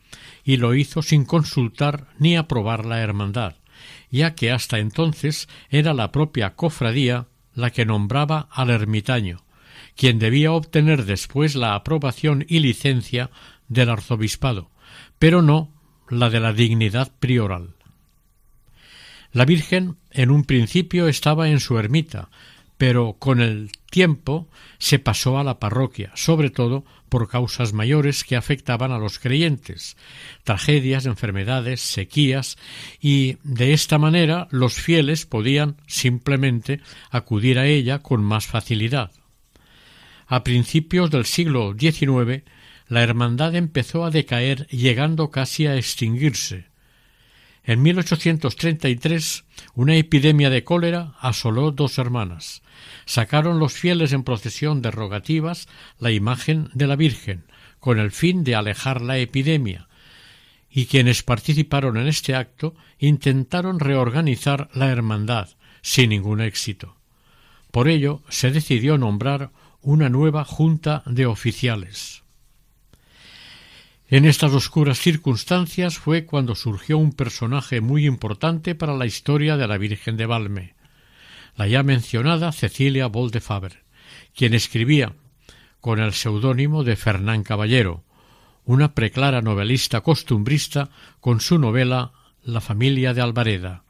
y 0.44 0.57
lo 0.57 0.74
hizo 0.74 1.02
sin 1.02 1.24
consultar 1.24 2.09
ni 2.18 2.37
aprobar 2.37 2.85
la 2.85 3.00
hermandad, 3.00 3.55
ya 4.11 4.35
que 4.35 4.50
hasta 4.50 4.78
entonces 4.78 5.48
era 5.70 5.94
la 5.94 6.11
propia 6.11 6.55
cofradía 6.55 7.26
la 7.55 7.70
que 7.70 7.87
nombraba 7.87 8.48
al 8.50 8.70
ermitaño, 8.70 9.44
quien 9.94 10.18
debía 10.18 10.52
obtener 10.52 11.05
después 11.05 11.55
la 11.55 11.74
aprobación 11.74 12.44
y 12.48 12.61
licencia 12.61 13.31
del 13.68 13.90
arzobispado, 13.90 14.70
pero 15.18 15.42
no 15.42 15.70
la 16.12 16.29
de 16.29 16.40
la 16.40 16.53
dignidad 16.53 17.11
prioral. 17.18 17.70
La 19.33 19.46
Virgen 19.46 19.96
en 20.11 20.31
un 20.31 20.44
principio 20.44 21.09
estaba 21.09 21.48
en 21.48 21.59
su 21.59 21.79
ermita, 21.79 22.29
pero 22.77 23.14
con 23.18 23.40
el 23.40 23.70
tiempo 23.90 24.46
se 24.79 24.98
pasó 24.98 25.38
a 25.38 25.44
la 25.44 25.59
parroquia, 25.59 26.12
sobre 26.14 26.51
todo 26.51 26.85
por 27.09 27.29
causas 27.29 27.72
mayores 27.72 28.25
que 28.25 28.37
afectaban 28.37 28.92
a 28.92 28.98
los 28.98 29.18
creyentes, 29.18 29.96
tragedias, 30.44 31.07
enfermedades, 31.07 31.81
sequías, 31.81 32.59
y 33.01 33.38
de 33.42 33.72
esta 33.72 33.96
manera 33.96 34.48
los 34.51 34.75
fieles 34.75 35.25
podían 35.25 35.77
simplemente 35.87 36.81
acudir 37.11 37.59
a 37.59 37.66
ella 37.66 38.01
con 38.01 38.22
más 38.22 38.46
facilidad. 38.46 39.12
A 40.27 40.44
principios 40.44 41.11
del 41.11 41.25
siglo 41.25 41.75
XIX, 41.79 42.42
la 42.92 43.02
hermandad 43.02 43.55
empezó 43.55 44.05
a 44.05 44.11
decaer 44.11 44.66
llegando 44.66 45.31
casi 45.31 45.66
a 45.66 45.76
extinguirse, 45.76 46.66
en 47.64 47.81
1833 47.81 49.44
una 49.74 49.96
epidemia 49.96 50.50
de 50.50 50.62
cólera 50.62 51.14
asoló 51.18 51.70
dos 51.70 51.96
hermanas. 51.96 52.61
Sacaron 53.07 53.59
los 53.59 53.72
fieles 53.72 54.12
en 54.12 54.24
procesión 54.24 54.83
de 54.83 54.90
rogativas 54.90 55.68
la 55.98 56.11
imagen 56.11 56.68
de 56.74 56.87
la 56.87 56.96
Virgen, 56.96 57.44
con 57.81 57.98
el 57.98 58.11
fin 58.11 58.44
de 58.44 58.57
alejar 58.57 59.00
la 59.00 59.16
epidemia, 59.16 59.88
y 60.70 60.85
quienes 60.85 61.22
participaron 61.22 61.96
en 61.96 62.09
este 62.09 62.35
acto 62.35 62.74
intentaron 62.98 63.81
reorganizar 63.81 64.68
la 64.74 64.90
hermandad, 64.90 65.48
sin 65.81 66.11
ningún 66.11 66.42
éxito. 66.42 66.96
Por 67.70 67.88
ello 67.88 68.20
se 68.28 68.50
decidió 68.50 68.98
nombrar 68.98 69.50
una 69.81 70.11
nueva 70.11 70.44
junta 70.44 71.02
de 71.07 71.24
oficiales. 71.24 72.21
En 74.12 74.27
estas 74.27 74.53
oscuras 74.53 74.98
circunstancias 74.98 75.96
fue 75.96 76.27
cuando 76.27 76.55
surgió 76.55 76.98
un 76.98 77.14
personaje 77.14 77.81
muy 77.81 78.05
importante 78.05 78.75
para 78.75 78.94
la 78.94 79.07
historia 79.07 79.57
de 79.57 79.66
la 79.66 79.79
Virgen 79.79 80.18
de 80.18 80.27
Valme, 80.27 80.75
la 81.57 81.66
ya 81.66 81.83
mencionada 81.83 82.53
Cecilia 82.53 83.07
Boldefaber, 83.07 83.85
quien 84.37 84.53
escribía 84.53 85.15
con 85.81 85.98
el 85.98 86.13
seudónimo 86.13 86.85
de 86.85 86.96
Fernán 86.96 87.42
Caballero, 87.42 88.04
una 88.67 88.92
preclara 88.92 89.40
novelista 89.40 90.02
costumbrista 90.02 90.90
con 91.19 91.40
su 91.40 91.58
novela 91.58 92.13
La 92.44 92.60
familia 92.60 93.15
de 93.15 93.23
Alvareda. 93.23 93.83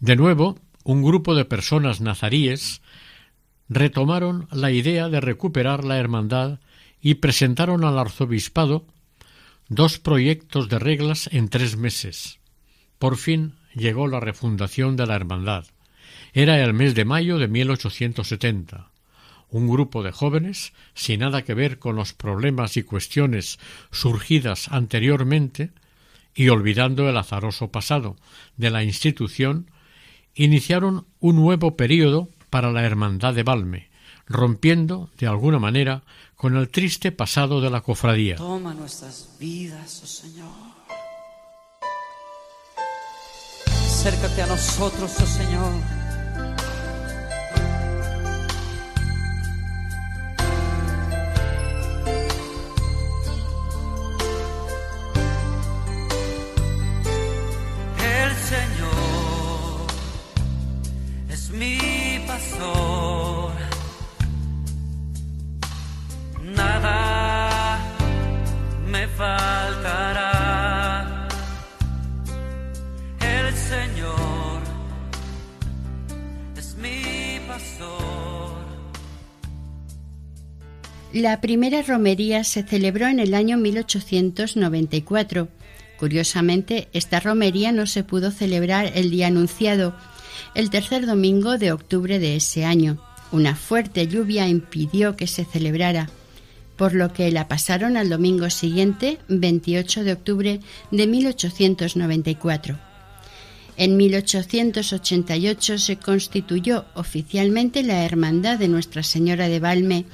De 0.00 0.16
nuevo, 0.16 0.58
un 0.82 1.04
grupo 1.04 1.36
de 1.36 1.44
personas 1.44 2.00
nazaríes 2.00 2.82
retomaron 3.68 4.48
la 4.50 4.72
idea 4.72 5.08
de 5.08 5.20
recuperar 5.20 5.84
la 5.84 5.96
hermandad 5.98 6.58
y 7.00 7.14
presentaron 7.14 7.84
al 7.84 7.98
arzobispado 7.98 8.86
dos 9.68 9.98
proyectos 9.98 10.68
de 10.68 10.78
reglas 10.78 11.28
en 11.32 11.48
tres 11.48 11.76
meses. 11.76 12.38
Por 12.98 13.16
fin 13.16 13.54
llegó 13.74 14.08
la 14.08 14.20
refundación 14.20 14.96
de 14.96 15.06
la 15.06 15.16
hermandad. 15.16 15.64
Era 16.32 16.62
el 16.62 16.74
mes 16.74 16.94
de 16.94 17.04
mayo 17.04 17.38
de 17.38 17.48
1870. 17.48 18.90
Un 19.48 19.68
grupo 19.68 20.02
de 20.02 20.12
jóvenes, 20.12 20.72
sin 20.94 21.20
nada 21.20 21.42
que 21.42 21.54
ver 21.54 21.78
con 21.78 21.96
los 21.96 22.12
problemas 22.12 22.76
y 22.76 22.82
cuestiones 22.82 23.58
surgidas 23.90 24.68
anteriormente, 24.68 25.70
y 26.34 26.48
olvidando 26.48 27.08
el 27.08 27.16
azaroso 27.16 27.72
pasado 27.72 28.16
de 28.56 28.70
la 28.70 28.84
institución, 28.84 29.70
iniciaron 30.34 31.06
un 31.18 31.36
nuevo 31.36 31.76
período 31.76 32.28
para 32.50 32.70
la 32.70 32.84
Hermandad 32.84 33.34
de 33.34 33.42
Valme, 33.42 33.90
rompiendo, 34.26 35.10
de 35.18 35.26
alguna 35.26 35.58
manera, 35.58 36.04
con 36.40 36.56
el 36.56 36.70
triste 36.70 37.12
pasado 37.12 37.60
de 37.60 37.68
la 37.68 37.82
cofradía. 37.82 38.36
Toma 38.36 38.72
nuestras 38.72 39.28
vidas, 39.38 40.00
oh 40.02 40.06
Señor. 40.06 40.48
Acércate 43.66 44.40
a 44.40 44.46
nosotros, 44.46 45.12
oh 45.20 45.26
Señor. 45.26 45.72
La 81.12 81.40
primera 81.40 81.82
romería 81.82 82.44
se 82.44 82.62
celebró 82.62 83.08
en 83.08 83.18
el 83.18 83.34
año 83.34 83.58
1894. 83.58 85.48
Curiosamente, 85.98 86.86
esta 86.92 87.18
romería 87.18 87.72
no 87.72 87.86
se 87.86 88.04
pudo 88.04 88.30
celebrar 88.30 88.92
el 88.94 89.10
día 89.10 89.26
anunciado, 89.26 89.96
el 90.54 90.70
tercer 90.70 91.06
domingo 91.06 91.58
de 91.58 91.72
octubre 91.72 92.20
de 92.20 92.36
ese 92.36 92.64
año. 92.64 93.02
Una 93.32 93.56
fuerte 93.56 94.06
lluvia 94.06 94.46
impidió 94.46 95.16
que 95.16 95.26
se 95.26 95.44
celebrara, 95.44 96.08
por 96.76 96.94
lo 96.94 97.12
que 97.12 97.32
la 97.32 97.48
pasaron 97.48 97.96
al 97.96 98.08
domingo 98.08 98.48
siguiente, 98.48 99.18
28 99.26 100.04
de 100.04 100.12
octubre 100.12 100.60
de 100.92 101.06
1894. 101.08 102.78
En 103.76 103.96
1888 103.96 105.78
se 105.78 105.96
constituyó 105.96 106.84
oficialmente 106.94 107.82
la 107.82 108.04
Hermandad 108.04 108.60
de 108.60 108.68
Nuestra 108.68 109.02
Señora 109.02 109.48
de 109.48 109.58
Valme 109.58 110.04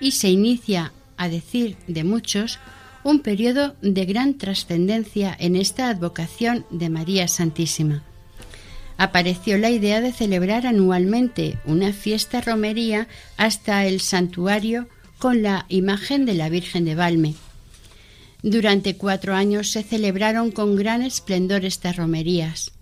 y 0.00 0.12
se 0.12 0.28
inicia, 0.28 0.92
a 1.16 1.28
decir 1.28 1.76
de 1.86 2.04
muchos, 2.04 2.58
un 3.04 3.20
periodo 3.20 3.76
de 3.82 4.04
gran 4.04 4.36
trascendencia 4.36 5.34
en 5.38 5.56
esta 5.56 5.88
advocación 5.88 6.66
de 6.70 6.88
María 6.90 7.28
Santísima. 7.28 8.02
Apareció 8.98 9.58
la 9.58 9.70
idea 9.70 10.00
de 10.00 10.12
celebrar 10.12 10.66
anualmente 10.66 11.58
una 11.66 11.92
fiesta 11.92 12.40
romería 12.40 13.08
hasta 13.36 13.86
el 13.86 14.00
santuario 14.00 14.88
con 15.18 15.42
la 15.42 15.66
imagen 15.68 16.26
de 16.26 16.34
la 16.34 16.48
Virgen 16.48 16.84
de 16.84 16.94
Valme. 16.94 17.34
Durante 18.42 18.96
cuatro 18.96 19.34
años 19.34 19.70
se 19.70 19.82
celebraron 19.82 20.50
con 20.50 20.76
gran 20.76 21.02
esplendor 21.02 21.64
estas 21.64 21.96
romerías. 21.96 22.72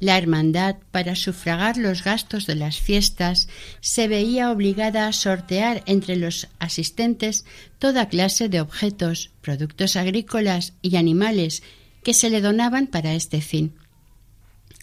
La 0.00 0.16
hermandad, 0.16 0.76
para 0.90 1.14
sufragar 1.14 1.76
los 1.76 2.02
gastos 2.02 2.46
de 2.46 2.54
las 2.54 2.80
fiestas, 2.80 3.48
se 3.80 4.08
veía 4.08 4.50
obligada 4.50 5.06
a 5.06 5.12
sortear 5.12 5.82
entre 5.84 6.16
los 6.16 6.48
asistentes 6.58 7.44
toda 7.78 8.08
clase 8.08 8.48
de 8.48 8.62
objetos, 8.62 9.30
productos 9.42 9.96
agrícolas 9.96 10.72
y 10.80 10.96
animales 10.96 11.62
que 12.02 12.14
se 12.14 12.30
le 12.30 12.40
donaban 12.40 12.86
para 12.86 13.14
este 13.14 13.42
fin. 13.42 13.74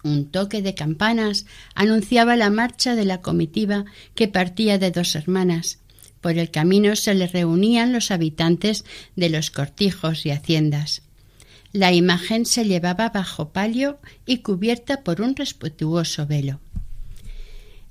Un 0.04 0.30
toque 0.30 0.62
de 0.62 0.76
campanas 0.76 1.48
anunciaba 1.74 2.36
la 2.36 2.52
marcha 2.52 2.96
de 2.96 3.06
la 3.06 3.22
comitiva 3.22 3.86
que 4.14 4.28
partía 4.28 4.78
de 4.78 4.92
dos 4.92 5.16
hermanas. 5.16 5.80
Por 6.22 6.38
el 6.38 6.52
camino 6.52 6.96
se 6.96 7.16
le 7.16 7.26
reunían 7.26 7.92
los 7.92 8.12
habitantes 8.12 8.86
de 9.16 9.30
los 9.30 9.50
cortijos 9.50 10.28
y 10.28 10.30
haciendas. 10.30 11.02
La 11.74 11.94
imagen 11.94 12.46
se 12.46 12.66
llevaba 12.66 13.10
bajo 13.10 13.50
palio 13.50 14.00
y 14.26 14.38
cubierta 14.38 15.04
por 15.04 15.22
un 15.22 15.36
respetuoso 15.36 16.26
velo. 16.26 16.60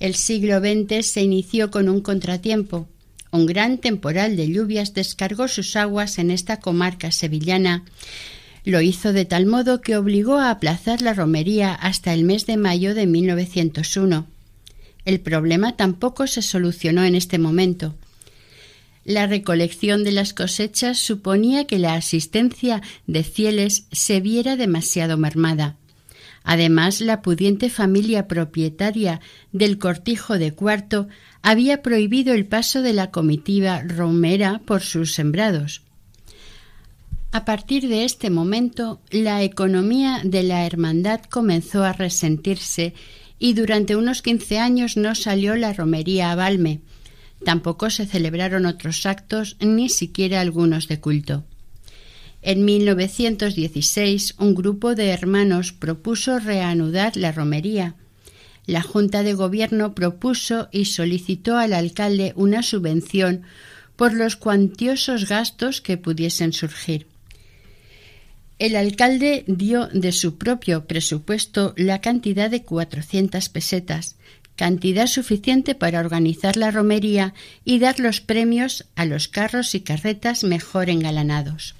El 0.00 0.14
siglo 0.14 0.60
XX 0.60 1.06
se 1.06 1.22
inició 1.22 1.70
con 1.70 1.88
un 1.88 2.00
contratiempo. 2.00 2.88
Un 3.32 3.46
gran 3.46 3.78
temporal 3.78 4.36
de 4.36 4.48
lluvias 4.48 4.94
descargó 4.94 5.48
sus 5.48 5.76
aguas 5.76 6.18
en 6.18 6.30
esta 6.30 6.60
comarca 6.60 7.10
sevillana. 7.10 7.84
Lo 8.64 8.80
hizo 8.80 9.12
de 9.12 9.24
tal 9.24 9.46
modo 9.46 9.80
que 9.80 9.96
obligó 9.96 10.36
a 10.36 10.50
aplazar 10.50 11.00
la 11.00 11.14
romería 11.14 11.72
hasta 11.72 12.12
el 12.12 12.24
mes 12.24 12.46
de 12.46 12.56
mayo 12.56 12.94
de 12.94 13.06
1901. 13.06 14.26
El 15.04 15.20
problema 15.20 15.76
tampoco 15.76 16.26
se 16.26 16.42
solucionó 16.42 17.04
en 17.04 17.14
este 17.14 17.38
momento. 17.38 17.94
La 19.06 19.28
recolección 19.28 20.02
de 20.02 20.10
las 20.10 20.34
cosechas 20.34 20.98
suponía 20.98 21.64
que 21.64 21.78
la 21.78 21.94
asistencia 21.94 22.82
de 23.06 23.22
fieles 23.22 23.86
se 23.92 24.20
viera 24.20 24.56
demasiado 24.56 25.16
mermada. 25.16 25.76
Además, 26.42 27.00
la 27.00 27.22
pudiente 27.22 27.70
familia 27.70 28.26
propietaria 28.26 29.20
del 29.52 29.78
cortijo 29.78 30.38
de 30.38 30.50
cuarto 30.50 31.06
había 31.40 31.82
prohibido 31.82 32.34
el 32.34 32.46
paso 32.46 32.82
de 32.82 32.94
la 32.94 33.12
comitiva 33.12 33.80
romera 33.80 34.60
por 34.66 34.82
sus 34.82 35.12
sembrados. 35.12 35.82
A 37.30 37.44
partir 37.44 37.86
de 37.86 38.04
este 38.04 38.28
momento, 38.28 39.00
la 39.12 39.44
economía 39.44 40.20
de 40.24 40.42
la 40.42 40.66
hermandad 40.66 41.20
comenzó 41.30 41.84
a 41.84 41.92
resentirse 41.92 42.92
y 43.38 43.52
durante 43.52 43.94
unos 43.94 44.20
quince 44.20 44.58
años 44.58 44.96
no 44.96 45.14
salió 45.14 45.54
la 45.54 45.72
romería 45.72 46.32
a 46.32 46.34
Valme, 46.34 46.80
Tampoco 47.44 47.90
se 47.90 48.06
celebraron 48.06 48.66
otros 48.66 49.06
actos, 49.06 49.56
ni 49.60 49.88
siquiera 49.88 50.40
algunos 50.40 50.88
de 50.88 51.00
culto. 51.00 51.44
En 52.42 52.64
1916, 52.64 54.36
un 54.38 54.54
grupo 54.54 54.94
de 54.94 55.08
hermanos 55.08 55.72
propuso 55.72 56.38
reanudar 56.38 57.16
la 57.16 57.32
romería. 57.32 57.94
La 58.66 58.82
Junta 58.82 59.22
de 59.22 59.34
Gobierno 59.34 59.94
propuso 59.94 60.68
y 60.72 60.86
solicitó 60.86 61.56
al 61.56 61.72
alcalde 61.72 62.32
una 62.36 62.62
subvención 62.62 63.42
por 63.96 64.12
los 64.12 64.36
cuantiosos 64.36 65.28
gastos 65.28 65.80
que 65.80 65.96
pudiesen 65.96 66.52
surgir. 66.52 67.06
El 68.58 68.74
alcalde 68.76 69.44
dio 69.46 69.88
de 69.88 70.12
su 70.12 70.38
propio 70.38 70.86
presupuesto 70.86 71.74
la 71.76 72.00
cantidad 72.00 72.50
de 72.50 72.62
cuatrocientas 72.62 73.48
pesetas, 73.48 74.16
cantidad 74.56 75.06
suficiente 75.06 75.74
para 75.74 76.00
organizar 76.00 76.56
la 76.56 76.70
romería 76.70 77.34
y 77.64 77.78
dar 77.78 78.00
los 78.00 78.20
premios 78.20 78.86
a 78.96 79.04
los 79.04 79.28
carros 79.28 79.74
y 79.74 79.80
carretas 79.80 80.42
mejor 80.42 80.90
engalanados. 80.90 81.76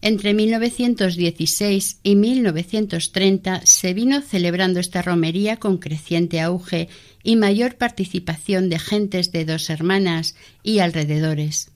Entre 0.00 0.32
1916 0.32 1.98
y 2.02 2.14
1930 2.14 3.62
se 3.66 3.94
vino 3.94 4.22
celebrando 4.22 4.80
esta 4.80 5.02
romería 5.02 5.56
con 5.56 5.78
creciente 5.78 6.40
auge 6.40 6.88
y 7.22 7.36
mayor 7.36 7.76
participación 7.76 8.68
de 8.68 8.78
gentes 8.78 9.32
de 9.32 9.44
dos 9.44 9.70
hermanas 9.70 10.36
y 10.62 10.78
alrededores. 10.78 11.70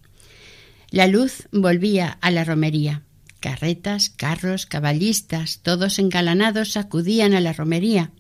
La 0.91 1.09
luz 1.09 1.49
volvía 1.51 2.19
a 2.21 2.31
la 2.31 2.45
romería. 2.45 3.03
Carretas, 3.41 4.09
carros, 4.09 4.67
caballistas, 4.67 5.59
todos 5.63 5.99
engalanados 5.99 6.77
acudían 6.77 7.35
a 7.35 7.41
la 7.41 7.53
romería 7.53 8.13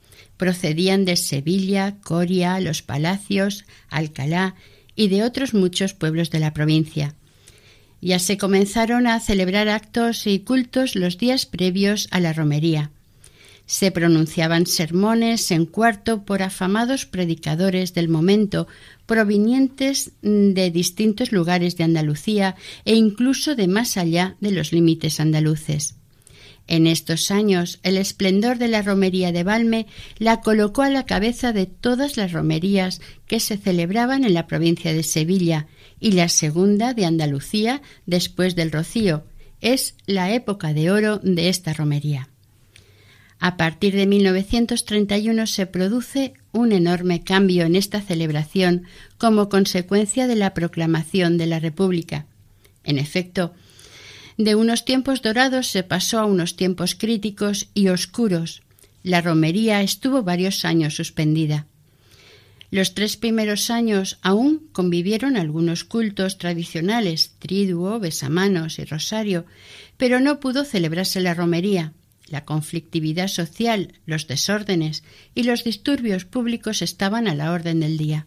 procedían 0.43 1.05
de 1.05 1.14
Sevilla, 1.14 1.99
Coria, 2.03 2.59
Los 2.59 2.82
Palacios, 2.82 3.64
Alcalá 3.88 4.57
y 4.97 5.07
de 5.07 5.22
otros 5.22 5.55
muchos 5.55 5.95
pueblos 5.95 6.30
de 6.30 6.40
la 6.40 6.53
provincia. 6.53 7.14
Ya 8.01 8.18
se 8.18 8.38
comenzaron 8.38 9.07
a 9.07 9.20
celebrar 9.20 9.68
actos 9.68 10.26
y 10.26 10.40
cultos 10.40 10.97
los 10.97 11.16
días 11.16 11.47
previos 11.47 12.09
a 12.11 12.18
la 12.18 12.32
romería. 12.32 12.90
Se 13.66 13.93
pronunciaban 13.93 14.66
sermones 14.66 15.49
en 15.53 15.64
cuarto 15.64 16.24
por 16.24 16.43
afamados 16.43 17.07
predicadores 17.07 17.95
del 17.95 18.09
momento, 18.09 18.66
provenientes 19.07 20.11
de 20.22 20.72
distintos 20.72 21.30
lugares 21.30 21.76
de 21.76 21.84
Andalucía 21.84 22.57
e 22.84 22.97
incluso 22.97 23.55
de 23.55 23.68
más 23.68 23.97
allá 23.97 24.34
de 24.40 24.51
los 24.51 24.72
límites 24.72 25.20
andaluces. 25.20 26.01
En 26.68 26.86
estos 26.86 27.30
años, 27.30 27.80
el 27.82 27.96
esplendor 27.96 28.58
de 28.58 28.68
la 28.68 28.82
romería 28.82 29.32
de 29.32 29.42
Valme 29.42 29.86
la 30.18 30.40
colocó 30.40 30.82
a 30.82 30.90
la 30.90 31.04
cabeza 31.04 31.52
de 31.52 31.66
todas 31.66 32.16
las 32.16 32.32
romerías 32.32 33.00
que 33.26 33.40
se 33.40 33.56
celebraban 33.56 34.24
en 34.24 34.34
la 34.34 34.46
provincia 34.46 34.92
de 34.92 35.02
Sevilla 35.02 35.66
y 36.00 36.12
la 36.12 36.28
segunda 36.28 36.94
de 36.94 37.04
Andalucía 37.04 37.82
después 38.06 38.54
del 38.54 38.70
Rocío. 38.70 39.24
Es 39.60 39.96
la 40.06 40.32
época 40.32 40.72
de 40.72 40.90
oro 40.90 41.18
de 41.18 41.48
esta 41.48 41.72
romería. 41.72 42.28
A 43.38 43.56
partir 43.56 43.96
de 43.96 44.06
1931 44.06 45.48
se 45.48 45.66
produce 45.66 46.34
un 46.52 46.70
enorme 46.70 47.24
cambio 47.24 47.64
en 47.64 47.74
esta 47.74 48.00
celebración 48.00 48.84
como 49.18 49.48
consecuencia 49.48 50.28
de 50.28 50.36
la 50.36 50.54
proclamación 50.54 51.38
de 51.38 51.46
la 51.46 51.58
República. 51.58 52.26
En 52.84 52.98
efecto, 52.98 53.52
de 54.39 54.55
unos 54.55 54.85
tiempos 54.85 55.22
dorados 55.22 55.68
se 55.68 55.83
pasó 55.83 56.18
a 56.18 56.26
unos 56.26 56.57
tiempos 56.57 56.95
críticos 56.95 57.68
y 57.74 57.89
oscuros. 57.89 58.62
La 59.03 59.20
romería 59.20 59.83
estuvo 59.83 60.22
varios 60.22 60.64
años 60.64 60.95
suspendida. 60.95 61.66
Los 62.70 62.95
tres 62.95 63.18
primeros 63.18 63.68
años 63.68 64.18
aún 64.22 64.68
convivieron 64.72 65.37
algunos 65.37 65.85
cultos 65.85 66.39
tradicionales, 66.39 67.35
triduo, 67.39 68.01
besamanos 68.01 68.78
y 68.78 68.85
rosario, 68.85 69.45
pero 69.99 70.20
no 70.20 70.41
pudo 70.41 70.64
celebrarse 70.64 71.20
la 71.20 71.35
romería. 71.35 71.93
La 72.28 72.47
conflictividad 72.47 73.28
social, 73.28 73.93
los 74.07 74.26
desórdenes 74.26 75.03
y 75.35 75.43
los 75.43 75.64
disturbios 75.64 76.24
públicos 76.24 76.80
estaban 76.80 77.28
a 77.28 77.35
la 77.35 77.53
orden 77.53 77.80
del 77.80 77.99
día. 77.99 78.26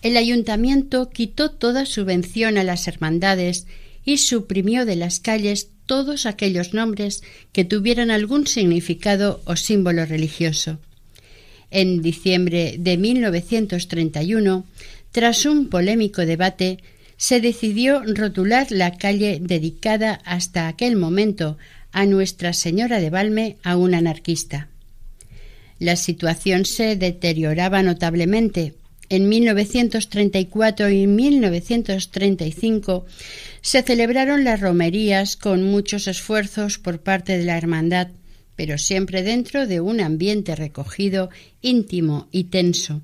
El 0.00 0.16
ayuntamiento 0.16 1.10
quitó 1.10 1.50
toda 1.50 1.86
subvención 1.86 2.56
a 2.56 2.62
las 2.62 2.86
hermandades 2.86 3.66
y 4.04 4.18
suprimió 4.18 4.84
de 4.84 4.96
las 4.96 5.20
calles 5.20 5.70
todos 5.86 6.26
aquellos 6.26 6.74
nombres 6.74 7.22
que 7.52 7.64
tuvieran 7.64 8.10
algún 8.10 8.46
significado 8.46 9.42
o 9.44 9.56
símbolo 9.56 10.06
religioso. 10.06 10.78
En 11.70 12.02
diciembre 12.02 12.76
de 12.78 12.96
1931, 12.96 14.64
tras 15.10 15.46
un 15.46 15.68
polémico 15.68 16.24
debate, 16.24 16.78
se 17.16 17.40
decidió 17.40 18.02
rotular 18.04 18.66
la 18.70 18.96
calle 18.96 19.38
dedicada 19.40 20.20
hasta 20.24 20.68
aquel 20.68 20.96
momento 20.96 21.58
a 21.92 22.06
Nuestra 22.06 22.52
Señora 22.52 23.00
de 23.00 23.10
Valme 23.10 23.56
a 23.62 23.76
un 23.76 23.94
anarquista. 23.94 24.68
La 25.78 25.96
situación 25.96 26.64
se 26.64 26.96
deterioraba 26.96 27.82
notablemente. 27.82 28.74
En 29.08 29.28
1934 29.28 30.90
y 30.90 31.06
1935 31.06 33.06
se 33.64 33.82
celebraron 33.82 34.44
las 34.44 34.60
romerías 34.60 35.38
con 35.38 35.62
muchos 35.62 36.06
esfuerzos 36.06 36.76
por 36.78 37.00
parte 37.00 37.38
de 37.38 37.46
la 37.46 37.56
Hermandad, 37.56 38.08
pero 38.56 38.76
siempre 38.76 39.22
dentro 39.22 39.66
de 39.66 39.80
un 39.80 40.02
ambiente 40.02 40.54
recogido, 40.54 41.30
íntimo 41.62 42.28
y 42.30 42.44
tenso. 42.44 43.00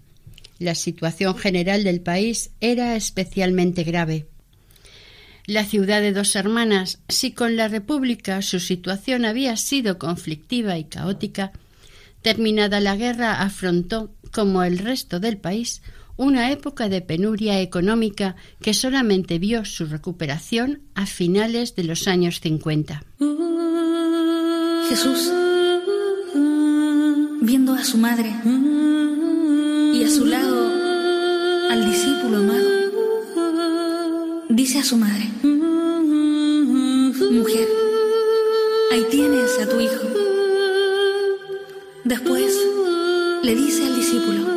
La 0.58 0.74
situación 0.74 1.34
general 1.38 1.82
del 1.82 2.02
país 2.02 2.50
era 2.60 2.94
especialmente 2.94 3.84
grave. 3.84 4.26
La 5.46 5.64
ciudad 5.64 6.02
de 6.02 6.12
dos 6.12 6.36
hermanas, 6.36 6.98
si 7.08 7.32
con 7.32 7.56
la 7.56 7.68
República 7.68 8.42
su 8.42 8.60
situación 8.60 9.24
había 9.24 9.56
sido 9.56 9.98
conflictiva 9.98 10.76
y 10.76 10.84
caótica, 10.84 11.52
Terminada 12.20 12.80
la 12.80 12.96
guerra, 12.96 13.40
afrontó, 13.40 14.10
como 14.30 14.62
el 14.62 14.78
resto 14.78 15.20
del 15.20 15.38
país, 15.38 15.80
una 16.20 16.50
época 16.50 16.90
de 16.90 17.00
penuria 17.00 17.62
económica 17.62 18.36
que 18.60 18.74
solamente 18.74 19.38
vio 19.38 19.64
su 19.64 19.86
recuperación 19.86 20.82
a 20.94 21.06
finales 21.06 21.74
de 21.76 21.84
los 21.84 22.06
años 22.06 22.40
50. 22.40 23.02
Jesús, 24.90 25.32
viendo 27.40 27.72
a 27.72 27.82
su 27.84 27.96
madre 27.96 28.30
y 29.94 30.04
a 30.04 30.10
su 30.10 30.26
lado 30.26 31.70
al 31.70 31.90
discípulo 31.90 32.36
amado, 32.36 32.68
dice 34.50 34.80
a 34.80 34.84
su 34.84 34.98
madre, 34.98 35.24
mujer, 37.30 37.68
ahí 38.92 39.06
tienes 39.10 39.58
a 39.58 39.66
tu 39.66 39.80
hijo. 39.80 40.02
Después 42.04 42.54
le 43.42 43.54
dice 43.54 43.86
al 43.86 43.96
discípulo, 43.96 44.49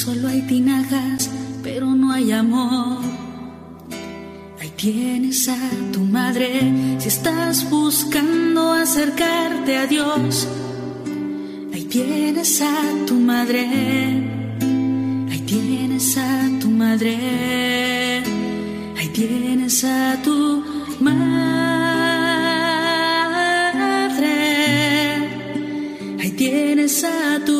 solo 0.00 0.28
hay 0.28 0.40
tinajas, 0.42 1.30
pero 1.62 1.86
no 1.94 2.10
hay 2.10 2.32
amor. 2.32 3.02
Ahí 4.58 4.72
tienes 4.74 5.46
a 5.46 5.58
tu 5.92 6.00
madre 6.00 6.48
si 6.98 7.08
estás 7.08 7.68
buscando 7.68 8.72
acercarte 8.72 9.76
a 9.76 9.86
Dios. 9.86 10.48
Ahí 11.74 11.84
tienes 11.84 12.62
a 12.62 12.76
tu 13.06 13.16
madre. 13.16 13.66
Ahí 15.30 15.40
tienes 15.54 16.16
a 16.16 16.48
tu 16.60 16.70
madre. 16.70 18.22
Ahí 18.98 19.08
tienes 19.08 19.84
a 19.84 20.16
tu 20.24 20.64
madre. 21.00 21.20
Ahí 26.20 26.30
tienes 26.30 27.04
a 27.04 27.44
tu 27.44 27.59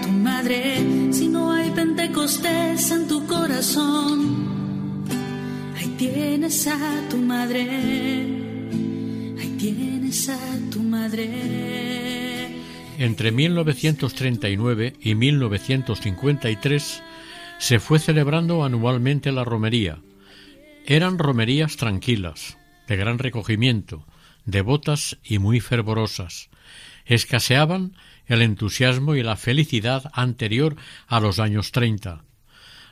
si 1.11 1.27
no 1.27 1.51
hay 1.51 1.69
pentecostés 1.71 2.89
en 2.91 3.07
tu 3.07 3.27
corazón. 3.27 5.05
Ahí 5.77 5.87
tienes 5.97 6.65
a 6.67 7.07
tu 7.09 7.17
madre, 7.17 7.61
ahí 9.39 9.55
tienes 9.59 10.29
a 10.29 10.39
tu 10.71 10.81
madre. 10.81 11.29
Entre 12.97 13.31
1939 13.31 14.93
y 14.99 15.15
1953 15.15 17.03
se 17.59 17.79
fue 17.79 17.99
celebrando 17.99 18.63
anualmente 18.63 19.31
la 19.31 19.43
romería. 19.43 19.99
Eran 20.87 21.19
romerías 21.19 21.77
tranquilas, 21.77 22.57
de 22.87 22.97
gran 22.97 23.19
recogimiento, 23.19 24.07
devotas 24.45 25.17
y 25.23 25.37
muy 25.37 25.59
fervorosas. 25.59 26.49
Escaseaban 27.05 27.93
el 28.27 28.41
entusiasmo 28.41 29.15
y 29.15 29.23
la 29.23 29.35
felicidad 29.35 30.11
anterior 30.13 30.75
a 31.07 31.19
los 31.19 31.39
años 31.39 31.71
treinta. 31.71 32.23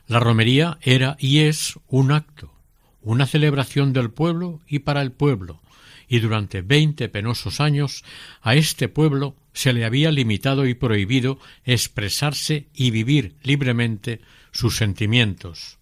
La 0.08 0.20
romería 0.20 0.78
era 0.82 1.16
y 1.20 1.40
es 1.40 1.80
un 1.88 2.12
acto, 2.12 2.54
una 3.02 3.26
celebración 3.26 3.94
del 3.94 4.10
pueblo 4.10 4.60
y 4.68 4.80
para 4.80 5.02
el 5.02 5.12
pueblo, 5.12 5.62
y 6.08 6.20
durante 6.20 6.62
veinte 6.62 7.10
penosos 7.10 7.60
años 7.60 8.04
a 8.42 8.56
este 8.56 8.90
pueblo 8.90 9.36
se 9.54 9.74
le 9.74 9.86
había 9.86 10.12
limitado 10.12 10.66
y 10.66 10.74
prohibido 10.74 11.40
expresarse 11.66 12.68
y 12.74 12.92
vivir 12.92 13.36
libremente 13.44 14.22
sus 14.52 14.78
sentimientos. 14.78 15.78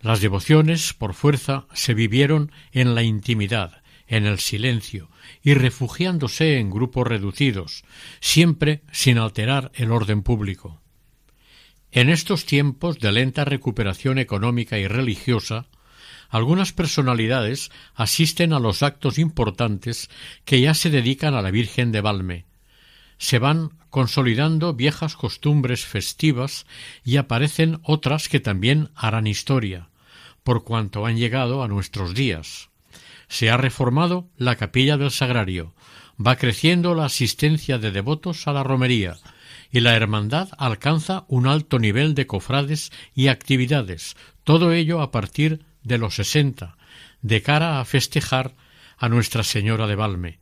Las 0.00 0.20
devociones, 0.20 0.92
por 0.92 1.14
fuerza, 1.14 1.66
se 1.72 1.94
vivieron 1.94 2.52
en 2.72 2.94
la 2.94 3.02
intimidad, 3.02 3.82
en 4.06 4.26
el 4.26 4.38
silencio, 4.38 5.08
y 5.42 5.54
refugiándose 5.54 6.58
en 6.58 6.70
grupos 6.70 7.06
reducidos, 7.06 7.84
siempre 8.20 8.82
sin 8.92 9.18
alterar 9.18 9.70
el 9.74 9.92
orden 9.92 10.22
público. 10.22 10.80
En 11.90 12.10
estos 12.10 12.44
tiempos 12.44 12.98
de 12.98 13.12
lenta 13.12 13.44
recuperación 13.44 14.18
económica 14.18 14.78
y 14.78 14.86
religiosa, 14.86 15.66
algunas 16.28 16.72
personalidades 16.72 17.70
asisten 17.94 18.52
a 18.52 18.60
los 18.60 18.82
actos 18.82 19.18
importantes 19.18 20.10
que 20.44 20.60
ya 20.60 20.74
se 20.74 20.90
dedican 20.90 21.34
a 21.34 21.42
la 21.42 21.50
Virgen 21.50 21.90
de 21.90 22.02
Valme. 22.02 22.44
Se 23.16 23.38
van 23.38 23.70
consolidando 23.90 24.74
viejas 24.74 25.16
costumbres 25.16 25.86
festivas 25.86 26.66
y 27.04 27.16
aparecen 27.16 27.80
otras 27.82 28.28
que 28.28 28.40
también 28.40 28.90
harán 28.94 29.26
historia, 29.26 29.88
por 30.42 30.64
cuanto 30.64 31.06
han 31.06 31.16
llegado 31.16 31.62
a 31.62 31.68
nuestros 31.68 32.14
días. 32.14 32.68
Se 33.28 33.50
ha 33.50 33.56
reformado 33.56 34.28
la 34.36 34.56
capilla 34.56 34.96
del 34.96 35.10
Sagrario, 35.10 35.74
va 36.24 36.36
creciendo 36.36 36.94
la 36.94 37.04
asistencia 37.04 37.78
de 37.78 37.90
devotos 37.90 38.46
a 38.48 38.52
la 38.52 38.62
romería, 38.62 39.16
y 39.70 39.80
la 39.80 39.94
hermandad 39.94 40.48
alcanza 40.58 41.24
un 41.28 41.46
alto 41.46 41.78
nivel 41.78 42.14
de 42.14 42.26
cofrades 42.26 42.90
y 43.14 43.28
actividades, 43.28 44.16
todo 44.44 44.72
ello 44.72 45.00
a 45.02 45.10
partir 45.10 45.64
de 45.82 45.98
los 45.98 46.14
sesenta, 46.14 46.76
de 47.22 47.42
cara 47.42 47.80
a 47.80 47.84
festejar 47.84 48.54
a 48.96 49.08
Nuestra 49.08 49.42
Señora 49.42 49.86
de 49.86 49.94
Valme. 49.94 50.38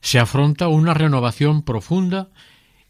Se 0.00 0.18
afronta 0.18 0.68
una 0.68 0.94
renovación 0.94 1.62
profunda 1.62 2.30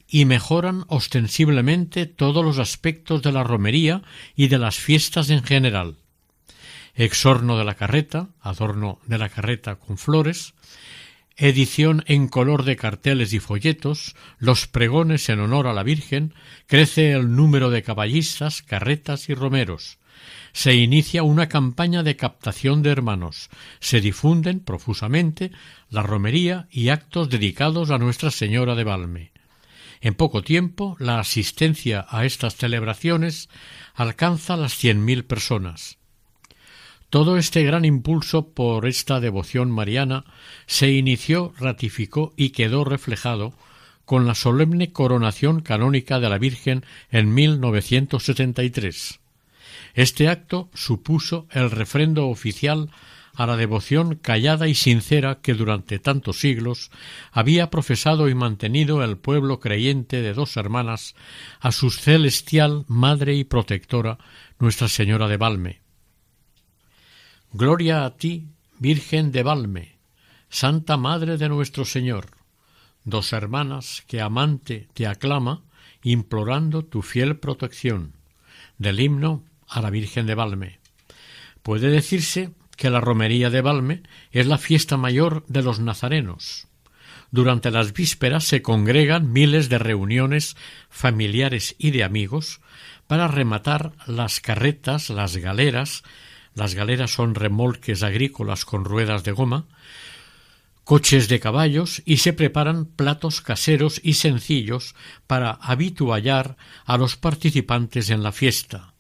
y 0.07 0.25
mejoran 0.25 0.85
ostensiblemente 0.89 2.07
todos 2.07 2.45
los 2.45 2.59
aspectos 2.59 3.23
de 3.23 3.33
la 3.33 3.45
romería 3.45 4.03
y 4.37 4.49
de 4.49 4.59
las 4.59 4.79
fiestas 4.79 5.31
en 5.31 5.43
general. 5.43 5.97
Exorno 6.99 7.57
de 7.57 7.65
la 7.65 7.77
carreta, 7.77 8.31
adorno 8.41 8.99
de 9.07 9.19
la 9.19 9.29
carreta 9.29 9.77
con 9.77 9.99
flores, 9.99 10.55
edición 11.37 12.03
en 12.09 12.27
color 12.27 12.65
de 12.65 12.75
carteles 12.75 13.33
y 13.33 13.39
folletos, 13.39 14.17
los 14.41 14.67
pregones 14.67 15.29
en 15.29 15.39
honor 15.39 15.69
a 15.69 15.73
la 15.73 15.85
Virgen, 15.85 16.35
crece 16.67 17.13
el 17.13 17.37
número 17.37 17.71
de 17.71 17.85
caballistas, 17.85 18.63
carretas 18.63 19.29
y 19.29 19.35
romeros. 19.35 19.99
Se 20.51 20.75
inicia 20.75 21.23
una 21.23 21.49
campaña 21.49 22.03
de 22.03 22.17
captación 22.17 22.83
de 22.83 22.91
hermanos. 22.91 23.49
Se 23.79 24.01
difunden 24.01 24.59
profusamente 24.59 25.53
la 25.91 26.03
romería 26.03 26.67
y 26.69 26.89
actos 26.89 27.31
dedicados 27.31 27.93
a 27.93 27.99
Nuestra 27.99 28.33
Señora 28.33 28.75
de 28.75 28.83
Valme. 28.83 29.31
En 30.01 30.15
poco 30.15 30.43
tiempo, 30.43 30.97
la 30.99 31.21
asistencia 31.21 32.07
a 32.09 32.25
estas 32.25 32.57
celebraciones 32.57 33.49
alcanza 33.95 34.57
las 34.57 34.75
cien 34.75 35.05
mil 35.05 35.25
personas. 35.25 35.98
Todo 37.11 37.39
este 37.39 37.63
gran 37.63 37.87
impulso 37.87 38.49
por 38.49 38.87
esta 38.87 39.19
devoción 39.19 39.71
mariana 39.71 40.25
se 40.67 40.93
inició, 40.93 41.55
ratificó 41.59 42.35
y 42.37 42.51
quedó 42.51 42.85
reflejado 42.85 43.55
con 44.05 44.27
la 44.27 44.35
solemne 44.35 44.93
coronación 44.93 45.61
canónica 45.61 46.21
de 46.21 46.29
la 46.29 46.37
Virgen 46.37 46.85
en 47.11 47.33
1973. 47.33 49.21
Este 49.95 50.29
acto 50.29 50.69
supuso 50.75 51.47
el 51.51 51.71
refrendo 51.71 52.29
oficial 52.29 52.91
a 53.35 53.47
la 53.47 53.57
devoción 53.57 54.17
callada 54.17 54.69
y 54.69 54.75
sincera 54.75 55.39
que 55.41 55.55
durante 55.55 55.99
tantos 55.99 56.41
siglos 56.41 56.91
había 57.33 57.71
profesado 57.71 58.29
y 58.29 58.35
mantenido 58.35 59.03
el 59.03 59.17
pueblo 59.17 59.61
creyente 59.61 60.21
de 60.21 60.35
dos 60.35 60.59
hermanas 60.59 61.15
a 61.61 61.73
su 61.73 61.91
celestial 61.91 62.85
madre 62.87 63.35
y 63.35 63.45
protectora 63.45 64.19
Nuestra 64.59 64.89
Señora 64.89 65.29
de 65.29 65.37
Valme. 65.39 65.88
Gloria 67.53 68.05
a 68.05 68.15
ti, 68.15 68.49
Virgen 68.79 69.33
de 69.33 69.43
Valme, 69.43 69.97
Santa 70.51 70.99
Madre 70.99 71.39
de 71.39 71.49
nuestro 71.49 71.87
Señor, 71.87 72.27
dos 73.05 73.33
hermanas 73.33 74.05
que 74.07 74.21
amante 74.21 74.87
te 74.93 75.07
aclama, 75.07 75.63
implorando 76.03 76.85
tu 76.85 77.01
fiel 77.01 77.39
protección. 77.39 78.13
Del 78.77 79.01
himno 79.01 79.45
a 79.67 79.81
la 79.81 79.89
Virgen 79.89 80.27
de 80.27 80.35
Valme. 80.35 80.79
Puede 81.63 81.89
decirse 81.89 82.51
que 82.77 82.91
la 82.91 83.01
romería 83.01 83.49
de 83.49 83.63
Valme 83.63 84.03
es 84.31 84.47
la 84.47 84.59
fiesta 84.59 84.99
mayor 84.99 85.45
de 85.49 85.63
los 85.63 85.81
nazarenos. 85.81 86.69
Durante 87.31 87.71
las 87.71 87.95
vísperas 87.95 88.45
se 88.45 88.61
congregan 88.61 89.33
miles 89.33 89.71
de 89.71 89.79
reuniones 89.79 90.55
familiares 90.91 91.75
y 91.79 91.93
de 91.93 92.05
amigos 92.05 92.61
para 93.07 93.27
rematar 93.27 93.93
las 94.07 94.41
carretas, 94.41 95.09
las 95.09 95.39
galeras, 95.39 96.05
las 96.59 96.75
galeras 96.75 97.13
son 97.13 97.35
remolques 97.35 98.03
agrícolas 98.03 98.65
con 98.65 98.85
ruedas 98.85 99.23
de 99.23 99.33
goma, 99.33 99.67
coches 100.83 101.29
de 101.29 101.39
caballos 101.39 102.03
y 102.05 102.17
se 102.17 102.33
preparan 102.33 102.87
platos 102.87 103.41
caseros 103.41 104.01
y 104.03 104.15
sencillos 104.15 104.95
para 105.27 105.53
habituallar 105.53 106.57
a 106.85 106.97
los 106.97 107.17
participantes 107.17 108.11
en 108.11 108.23
la 108.23 108.33
fiesta. 108.33 108.95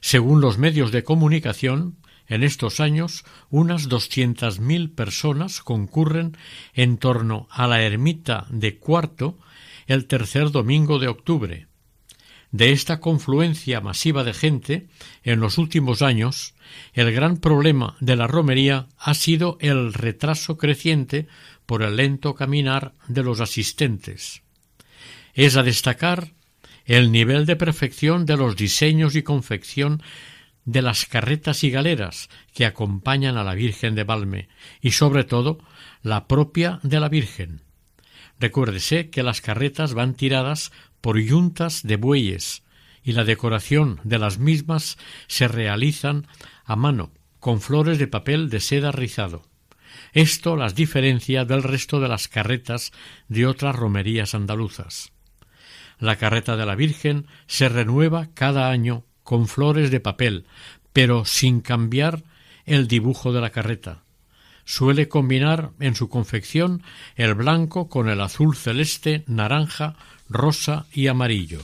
Según 0.00 0.40
los 0.40 0.58
medios 0.58 0.90
de 0.92 1.04
comunicación, 1.04 1.96
en 2.26 2.42
estos 2.42 2.80
años 2.80 3.24
unas 3.50 3.88
doscientas 3.88 4.58
mil 4.58 4.90
personas 4.90 5.60
concurren 5.60 6.36
en 6.72 6.98
torno 6.98 7.46
a 7.50 7.68
la 7.68 7.82
ermita 7.82 8.46
de 8.50 8.78
Cuarto 8.78 9.38
el 9.86 10.06
tercer 10.06 10.50
domingo 10.50 10.98
de 10.98 11.08
octubre. 11.08 11.68
De 12.54 12.70
esta 12.70 13.00
confluencia 13.00 13.80
masiva 13.80 14.22
de 14.22 14.32
gente, 14.32 14.86
en 15.24 15.40
los 15.40 15.58
últimos 15.58 16.02
años, 16.02 16.54
el 16.92 17.10
gran 17.10 17.38
problema 17.38 17.96
de 17.98 18.14
la 18.14 18.28
romería 18.28 18.86
ha 18.96 19.14
sido 19.14 19.58
el 19.60 19.92
retraso 19.92 20.56
creciente 20.56 21.26
por 21.66 21.82
el 21.82 21.96
lento 21.96 22.36
caminar 22.36 22.94
de 23.08 23.24
los 23.24 23.40
asistentes. 23.40 24.42
Es 25.32 25.56
a 25.56 25.64
destacar 25.64 26.30
el 26.84 27.10
nivel 27.10 27.44
de 27.44 27.56
perfección 27.56 28.24
de 28.24 28.36
los 28.36 28.54
diseños 28.54 29.16
y 29.16 29.24
confección 29.24 30.00
de 30.64 30.82
las 30.82 31.06
carretas 31.06 31.64
y 31.64 31.72
galeras 31.72 32.28
que 32.54 32.66
acompañan 32.66 33.36
a 33.36 33.42
la 33.42 33.54
Virgen 33.54 33.96
de 33.96 34.04
Valme 34.04 34.48
y 34.80 34.92
sobre 34.92 35.24
todo 35.24 35.58
la 36.04 36.28
propia 36.28 36.78
de 36.84 37.00
la 37.00 37.08
Virgen. 37.08 37.62
Recuérdese 38.38 39.10
que 39.10 39.24
las 39.24 39.40
carretas 39.40 39.94
van 39.94 40.14
tiradas 40.14 40.70
por 41.04 41.20
yuntas 41.20 41.82
de 41.82 41.96
bueyes 41.96 42.62
y 43.02 43.12
la 43.12 43.24
decoración 43.24 44.00
de 44.04 44.18
las 44.18 44.38
mismas 44.38 44.96
se 45.26 45.48
realizan 45.48 46.26
a 46.64 46.76
mano 46.76 47.12
con 47.40 47.60
flores 47.60 47.98
de 47.98 48.06
papel 48.06 48.48
de 48.48 48.58
seda 48.58 48.90
rizado. 48.90 49.42
Esto 50.14 50.56
las 50.56 50.74
diferencia 50.74 51.44
del 51.44 51.62
resto 51.62 52.00
de 52.00 52.08
las 52.08 52.26
carretas 52.26 52.90
de 53.28 53.46
otras 53.46 53.76
romerías 53.76 54.34
andaluzas. 54.34 55.12
La 55.98 56.16
carreta 56.16 56.56
de 56.56 56.64
la 56.64 56.74
Virgen 56.74 57.26
se 57.46 57.68
renueva 57.68 58.30
cada 58.32 58.70
año 58.70 59.04
con 59.24 59.46
flores 59.46 59.90
de 59.90 60.00
papel, 60.00 60.46
pero 60.94 61.26
sin 61.26 61.60
cambiar 61.60 62.24
el 62.64 62.88
dibujo 62.88 63.34
de 63.34 63.42
la 63.42 63.50
carreta. 63.50 64.04
Suele 64.64 65.08
combinar 65.08 65.72
en 65.80 65.96
su 65.96 66.08
confección 66.08 66.82
el 67.16 67.34
blanco 67.34 67.90
con 67.90 68.08
el 68.08 68.22
azul 68.22 68.56
celeste, 68.56 69.22
naranja, 69.26 69.96
rosa 70.28 70.86
y 70.92 71.08
amarillo. 71.08 71.60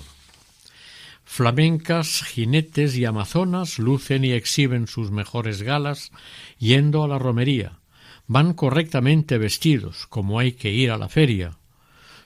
Flamencas, 1.24 2.24
jinetes 2.24 2.96
y 2.96 3.04
amazonas 3.04 3.78
lucen 3.78 4.24
y 4.24 4.32
exhiben 4.32 4.88
sus 4.88 5.10
mejores 5.10 5.62
galas 5.62 6.10
yendo 6.58 7.04
a 7.04 7.08
la 7.08 7.18
romería. 7.18 7.78
Van 8.26 8.52
correctamente 8.52 9.38
vestidos, 9.38 10.06
como 10.08 10.38
hay 10.38 10.52
que 10.52 10.72
ir 10.72 10.90
a 10.90 10.98
la 10.98 11.08
feria. 11.08 11.56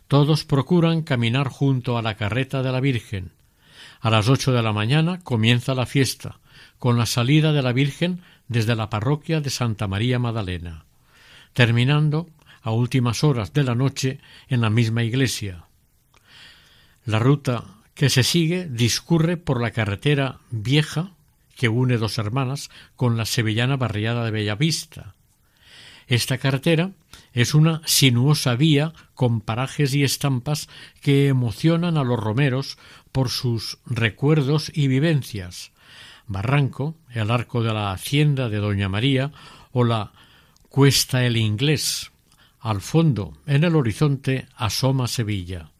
Todos 0.08 0.44
procuran 0.44 1.02
caminar 1.02 1.48
junto 1.48 1.98
a 1.98 2.02
la 2.02 2.14
carreta 2.14 2.62
de 2.62 2.72
la 2.72 2.80
Virgen. 2.80 3.32
A 4.00 4.10
las 4.10 4.28
ocho 4.28 4.52
de 4.52 4.62
la 4.62 4.72
mañana 4.72 5.20
comienza 5.20 5.74
la 5.74 5.86
fiesta, 5.86 6.38
con 6.78 6.98
la 6.98 7.06
salida 7.06 7.52
de 7.52 7.62
la 7.62 7.72
Virgen 7.72 8.22
desde 8.48 8.76
la 8.76 8.90
parroquia 8.90 9.40
de 9.40 9.50
Santa 9.50 9.86
María 9.86 10.18
Magdalena, 10.18 10.84
terminando 11.52 12.28
a 12.62 12.70
últimas 12.70 13.24
horas 13.24 13.52
de 13.52 13.64
la 13.64 13.74
noche 13.74 14.18
en 14.48 14.60
la 14.60 14.70
misma 14.70 15.02
iglesia. 15.02 15.63
La 17.04 17.18
ruta 17.18 17.64
que 17.94 18.10
se 18.10 18.22
sigue 18.22 18.66
discurre 18.66 19.36
por 19.36 19.60
la 19.60 19.70
carretera 19.70 20.38
vieja 20.50 21.12
que 21.56 21.68
une 21.68 21.98
dos 21.98 22.18
hermanas 22.18 22.70
con 22.96 23.16
la 23.16 23.26
sevillana 23.26 23.76
barriada 23.76 24.24
de 24.24 24.30
Bellavista. 24.30 25.14
Esta 26.06 26.38
carretera 26.38 26.90
es 27.32 27.54
una 27.54 27.80
sinuosa 27.86 28.56
vía 28.56 28.92
con 29.14 29.40
parajes 29.40 29.94
y 29.94 30.02
estampas 30.02 30.68
que 31.00 31.28
emocionan 31.28 31.96
a 31.96 32.04
los 32.04 32.18
romeros 32.18 32.78
por 33.12 33.30
sus 33.30 33.78
recuerdos 33.86 34.70
y 34.74 34.88
vivencias. 34.88 35.72
Barranco, 36.26 36.96
el 37.10 37.30
arco 37.30 37.62
de 37.62 37.72
la 37.72 37.92
hacienda 37.92 38.48
de 38.48 38.58
Doña 38.58 38.88
María 38.88 39.30
o 39.72 39.84
la 39.84 40.12
Cuesta 40.68 41.24
el 41.24 41.36
Inglés. 41.36 42.10
Al 42.60 42.80
fondo, 42.80 43.36
en 43.46 43.62
el 43.62 43.76
horizonte, 43.76 44.46
asoma 44.56 45.06
Sevilla. 45.06 45.70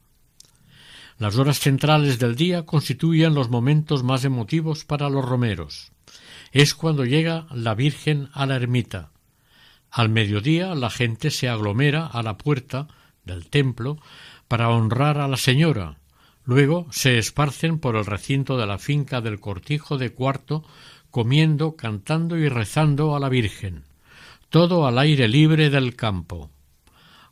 Las 1.19 1.39
horas 1.39 1.61
centrales 1.61 2.19
del 2.19 2.35
día 2.35 2.67
constituyen 2.67 3.35
los 3.35 3.49
momentos 3.49 4.03
más 4.03 4.25
emotivos 4.25 4.85
para 4.85 5.09
los 5.09 5.25
romeros. 5.25 5.93
Es 6.51 6.75
cuando 6.75 7.05
llega 7.05 7.47
la 7.53 7.75
Virgen 7.75 8.29
a 8.33 8.47
la 8.47 8.57
ermita. 8.57 9.11
Al 9.91 10.09
mediodía 10.09 10.75
la 10.75 10.91
gente 10.91 11.31
se 11.31 11.49
aglomera 11.49 12.07
a 12.07 12.23
la 12.23 12.37
puerta 12.37 12.89
del 13.25 13.49
templo 13.49 13.99
para 14.49 14.69
honrar 14.69 15.19
a 15.19 15.29
la 15.29 15.37
señora. 15.37 15.99
Luego 16.45 16.89
se 16.91 17.17
esparcen 17.19 17.79
por 17.79 17.95
el 17.97 18.05
recinto 18.05 18.59
de 18.59 18.67
la 18.67 18.79
finca 18.79 19.21
del 19.21 19.39
cortijo 19.39 19.97
de 19.99 20.13
cuarto, 20.13 20.65
comiendo, 21.11 21.77
cantando 21.77 22.37
y 22.37 22.49
rezando 22.49 23.15
a 23.15 23.21
la 23.21 23.29
Virgen. 23.29 23.85
Todo 24.51 24.87
al 24.87 24.99
aire 24.99 25.29
libre 25.29 25.71
del 25.71 25.95
campo. 25.95 26.51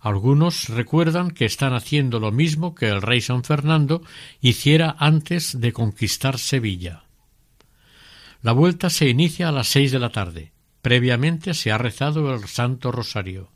Algunos 0.02 0.68
recuerdan 0.68 1.30
que 1.30 1.44
están 1.44 1.74
haciendo 1.74 2.18
lo 2.18 2.32
mismo 2.32 2.74
que 2.74 2.88
el 2.88 3.02
rey 3.02 3.20
San 3.20 3.44
Fernando 3.44 4.02
hiciera 4.40 4.96
antes 4.98 5.60
de 5.60 5.72
conquistar 5.72 6.40
Sevilla. 6.40 7.04
La 8.42 8.50
vuelta 8.50 8.90
se 8.90 9.08
inicia 9.08 9.48
a 9.48 9.52
las 9.52 9.68
seis 9.68 9.92
de 9.92 10.00
la 10.00 10.10
tarde. 10.10 10.50
Previamente 10.82 11.54
se 11.54 11.70
ha 11.70 11.78
rezado 11.78 12.34
el 12.34 12.48
Santo 12.48 12.90
Rosario. 12.90 13.52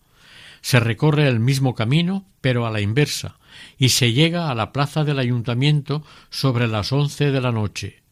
Se 0.61 0.79
recorre 0.79 1.27
el 1.27 1.41
mismo 1.41 1.75
camino, 1.75 2.25
pero 2.41 2.65
a 2.65 2.71
la 2.71 2.81
inversa, 2.81 3.41
y 3.77 3.89
se 3.89 4.13
llega 4.13 4.49
a 4.49 4.55
la 4.55 4.73
plaza 4.73 5.03
del 5.03 5.19
ayuntamiento 5.19 6.05
sobre 6.31 6.69
las 6.69 6.93
once 6.93 7.33
de 7.33 7.41
la 7.41 7.51
noche. 7.51 8.05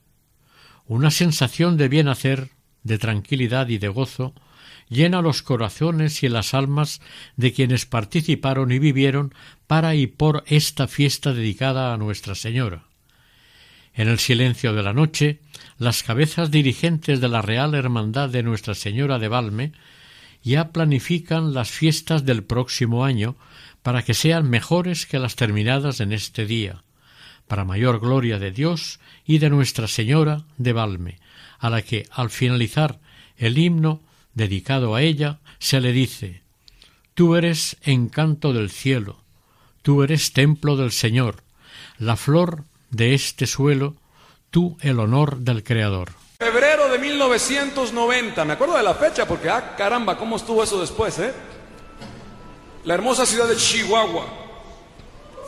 Una 0.87 1.13
sensación 1.13 1.77
de 1.77 1.89
bien 1.89 2.09
hacer, 2.09 2.51
de 2.83 2.99
tranquilidad 2.99 3.69
y 3.69 3.79
de 3.79 3.89
gozo 3.89 4.35
llena 4.95 5.21
los 5.21 5.43
corazones 5.43 6.23
y 6.23 6.29
las 6.29 6.55
almas 6.55 7.01
de 7.37 7.53
quienes 7.53 7.85
participaron 7.85 8.73
y 8.73 8.79
vivieron 8.79 9.35
para 9.67 9.95
y 9.95 10.07
por 10.07 10.45
esta 10.47 10.89
fiesta 10.89 11.35
dedicada 11.35 11.93
a 11.93 11.97
Nuestra 11.99 12.35
Señora. 12.35 12.85
En 13.93 14.09
el 14.09 14.19
silencio 14.19 14.73
de 14.73 14.83
la 14.83 14.93
noche, 14.93 15.41
las 15.79 16.03
cabezas 16.03 16.51
dirigentes 16.51 17.21
de 17.21 17.29
la 17.29 17.43
Real 17.43 17.75
Hermandad 17.75 18.29
de 18.29 18.43
Nuestra 18.43 18.75
Señora 18.75 19.19
de 19.19 19.29
Valme 19.29 19.73
ya 20.43 20.71
planifican 20.71 21.55
las 21.55 21.71
fiestas 21.71 22.25
del 22.25 22.43
próximo 22.45 23.05
año 23.05 23.37
para 23.83 24.03
que 24.03 24.15
sean 24.15 24.49
mejores 24.49 25.07
que 25.07 25.19
las 25.19 25.37
terminadas 25.37 26.01
en 26.01 26.13
este 26.13 26.47
día, 26.47 26.83
para 27.47 27.65
mayor 27.65 28.01
gloria 28.01 28.39
de 28.39 28.51
Dios 28.51 28.99
y 29.25 29.39
de 29.39 29.51
Nuestra 29.51 29.89
Señora 29.89 30.45
de 30.59 30.73
Valme, 30.73 31.19
a 31.59 31.71
la 31.71 31.83
que, 31.83 32.07
al 32.11 32.31
finalizar 32.31 32.99
el 33.37 33.59
himno 33.59 34.01
dedicado 34.35 34.95
a 34.95 35.03
ella, 35.03 35.39
se 35.59 35.81
le 35.81 35.93
dice 35.93 36.43
Tú 37.15 37.37
eres 37.37 37.77
encanto 37.83 38.53
del 38.53 38.71
cielo, 38.71 39.19
tú 39.83 40.03
eres 40.03 40.33
templo 40.33 40.77
del 40.77 40.91
Señor, 40.91 41.43
la 41.99 42.17
flor 42.17 42.65
de 42.91 43.15
este 43.15 43.47
suelo, 43.47 43.95
tú 44.51 44.77
el 44.81 44.99
honor 44.99 45.39
del 45.39 45.63
Creador. 45.63 46.11
Febrero 46.39 46.89
de 46.89 46.99
1990, 46.99 48.45
me 48.45 48.55
acuerdo 48.55 48.77
de 48.77 48.83
la 48.83 48.95
fecha 48.95 49.27
porque, 49.27 49.49
ah, 49.49 49.75
caramba, 49.77 50.19
¿cómo 50.19 50.37
estuvo 50.37 50.63
eso 50.63 50.81
después, 50.81 51.19
eh? 51.21 51.33
La 52.85 52.95
hermosa 52.95 53.25
ciudad 53.25 53.49
de 53.49 53.57
Chihuahua. 53.57 54.27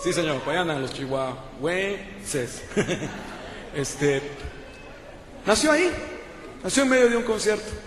Sí, 0.03 0.13
señor, 0.13 0.41
allá 0.47 0.61
andan 0.61 0.83
los 0.83 0.93
chihuahuenses. 0.93 2.63
este, 3.75 4.23
nació 5.45 5.73
ahí, 5.73 5.91
nació 6.63 6.85
en 6.85 6.89
medio 6.89 7.11
de 7.11 7.17
un 7.17 7.25
concierto. 7.25 7.86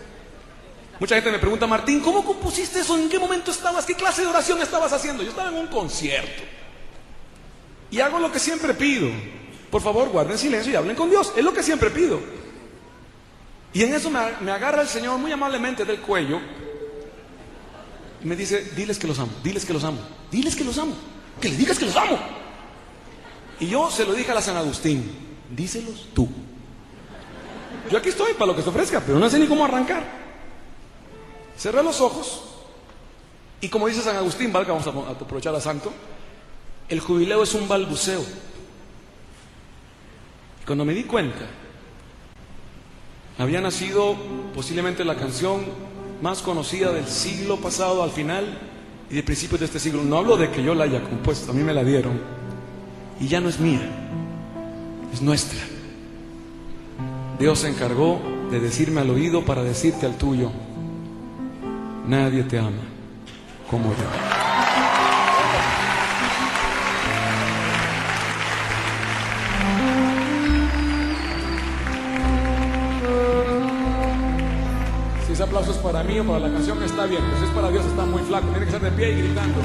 Mucha 1.00 1.16
gente 1.16 1.32
me 1.32 1.40
pregunta, 1.40 1.66
Martín, 1.66 2.02
¿cómo 2.02 2.26
compusiste 2.26 2.82
eso? 2.82 2.98
¿En 2.98 3.08
qué 3.08 3.18
momento 3.18 3.52
estabas? 3.52 3.86
¿Qué 3.86 3.96
clase 3.96 4.22
de 4.22 4.28
oración 4.28 4.62
estabas 4.62 4.92
haciendo? 4.92 5.24
Yo 5.24 5.30
estaba 5.30 5.50
en 5.50 5.56
un 5.56 5.68
concierto. 5.68 6.44
Y 7.90 8.02
hago 8.02 8.20
lo 8.20 8.32
que 8.32 8.40
siempre 8.40 8.74
pido. 8.74 9.10
Por 9.72 9.82
favor, 9.82 10.10
guarden 10.10 10.38
silencio 10.38 10.74
y 10.74 10.76
hablen 10.76 10.96
con 10.96 11.10
Dios. 11.10 11.32
Es 11.38 11.44
lo 11.44 11.54
que 11.54 11.64
siempre 11.64 11.90
pido. 11.90 12.20
Y 13.74 13.84
en 13.84 13.94
eso 13.94 14.10
me, 14.10 14.52
agarra 14.52 14.82
el 14.82 14.88
Señor 14.88 15.18
muy 15.20 15.32
amablemente 15.32 15.86
del 15.86 16.02
cuello 16.02 16.40
y 18.22 18.28
me 18.28 18.36
dice, 18.36 18.72
diles 18.76 18.98
que 18.98 19.08
los 19.08 19.20
amo, 19.20 19.32
diles 19.44 19.66
que 19.66 19.74
los 19.74 19.84
amo, 19.84 20.00
diles 20.32 20.56
que 20.56 20.64
los 20.64 20.78
amo, 20.78 20.96
que 21.40 21.50
les 21.50 21.58
digas 21.58 21.80
que 21.80 21.86
los 21.86 21.96
amo. 21.96 22.20
Y 23.60 23.68
yo 23.68 23.90
se 23.92 24.06
lo 24.06 24.14
dije 24.14 24.32
a 24.32 24.36
la 24.36 24.42
San 24.42 24.58
Agustín, 24.58 25.10
díselos 25.56 26.10
tú. 26.14 26.28
Yo 27.90 27.98
aquí 27.98 28.10
estoy 28.10 28.34
para 28.34 28.48
lo 28.48 28.56
que 28.56 28.64
se 28.64 28.70
ofrezca, 28.70 29.02
pero 29.02 29.20
no 29.20 29.30
sé 29.30 29.40
ni 29.40 29.48
cómo 29.48 29.64
arrancar. 29.64 30.29
Cerré 31.60 31.84
los 31.84 32.00
ojos 32.00 32.42
y 33.60 33.68
como 33.68 33.88
dice 33.88 34.02
San 34.02 34.16
Agustín, 34.16 34.54
valga, 34.54 34.74
vamos 34.74 34.88
a 34.88 35.12
aprovechar 35.12 35.54
a 35.54 35.60
Santo, 35.60 35.92
el 36.88 37.02
jubileo 37.02 37.44
es 37.44 37.54
un 37.54 37.68
balbuceo. 37.68 38.22
Cuando 40.66 40.86
me 40.86 40.94
di 40.94 41.04
cuenta, 41.04 41.46
había 43.38 43.60
nacido 43.60 44.16
posiblemente 44.56 45.04
la 45.04 45.18
canción 45.18 45.66
más 46.22 46.42
conocida 46.42 46.94
del 46.94 47.08
siglo 47.08 47.58
pasado 47.58 48.04
al 48.04 48.12
final 48.12 48.58
y 49.10 49.16
de 49.16 49.24
principios 49.24 49.60
de 49.60 49.66
este 49.66 49.80
siglo. 49.80 50.02
No 50.04 50.18
hablo 50.18 50.38
de 50.38 50.52
que 50.52 50.64
yo 50.64 50.74
la 50.74 50.86
haya 50.86 51.04
compuesto, 51.04 51.52
a 51.52 51.54
mí 51.54 51.64
me 51.64 51.74
la 51.74 51.84
dieron. 51.84 52.22
Y 53.20 53.28
ya 53.28 53.42
no 53.42 53.50
es 53.50 53.60
mía, 53.60 53.82
es 55.12 55.22
nuestra. 55.22 55.60
Dios 57.38 57.60
se 57.60 57.68
encargó 57.68 58.22
de 58.50 58.62
decirme 58.62 59.02
al 59.02 59.10
oído 59.10 59.44
para 59.44 59.64
decirte 59.64 60.06
al 60.06 60.18
tuyo, 60.18 60.52
nadie 62.10 62.42
te 62.44 62.58
ama 62.58 62.82
como 63.70 63.90
yo. 63.90 63.98
Si 75.28 75.34
ese 75.34 75.44
aplauso 75.44 75.72
es 75.72 75.78
para 75.78 76.04
mí 76.04 76.20
o 76.20 76.26
para 76.26 76.40
la 76.40 76.52
canción, 76.52 76.82
está 76.82 77.06
bien. 77.06 77.22
Pero 77.24 77.38
si 77.38 77.44
es 77.46 77.52
para 77.52 77.70
Dios, 77.70 77.86
está 77.86 78.06
muy 78.06 78.24
flaco. 78.24 78.48
Tiene 78.48 78.66
que 78.66 78.76
estar 78.76 78.82
de 78.82 78.92
pie 78.92 79.12
y 79.12 79.22
gritando. 79.22 79.60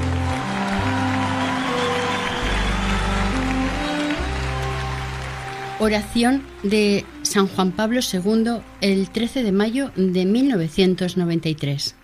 Oración 5.81 6.43
de 6.63 7.05
San 7.23 7.49
Juan 7.49 7.73
Pablo 7.73 8.01
II 8.01 8.61
el 8.83 9.11
13 9.11 9.43
de 9.43 9.53
mayo 9.53 9.91
de 9.97 10.25
1993. 10.27 11.97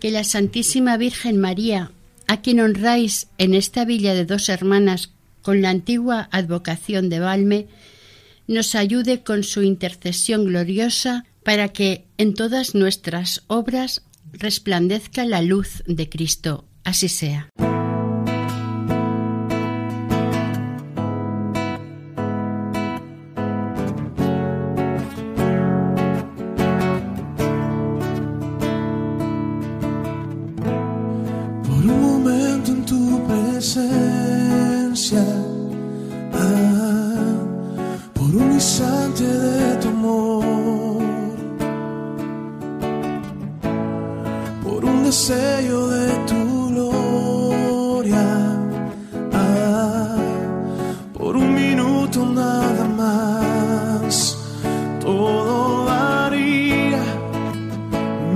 Que 0.00 0.10
la 0.10 0.24
Santísima 0.24 0.96
Virgen 0.96 1.38
María, 1.38 1.92
a 2.26 2.40
quien 2.40 2.60
honráis 2.60 3.28
en 3.36 3.54
esta 3.54 3.84
villa 3.84 4.14
de 4.14 4.24
dos 4.24 4.48
hermanas 4.48 5.10
con 5.42 5.60
la 5.60 5.70
antigua 5.70 6.28
advocación 6.32 7.10
de 7.10 7.20
Valme, 7.20 7.68
nos 8.46 8.74
ayude 8.74 9.22
con 9.22 9.44
su 9.44 9.62
intercesión 9.62 10.46
gloriosa 10.46 11.24
para 11.44 11.68
que 11.68 12.06
en 12.18 12.34
todas 12.34 12.74
nuestras 12.74 13.42
obras 13.46 14.02
resplandezca 14.32 15.24
la 15.24 15.42
luz 15.42 15.82
de 15.86 16.08
Cristo. 16.08 16.64
Así 16.82 17.08
sea. 17.08 17.50
Deseo 45.10 45.88
de 45.88 46.08
tu 46.28 46.40
gloria, 46.70 48.26
por 51.18 51.32
un 51.36 51.52
minuto 51.52 52.18
nada 52.24 52.84
más, 53.02 54.38
todo 55.00 55.86
daría, 55.86 57.02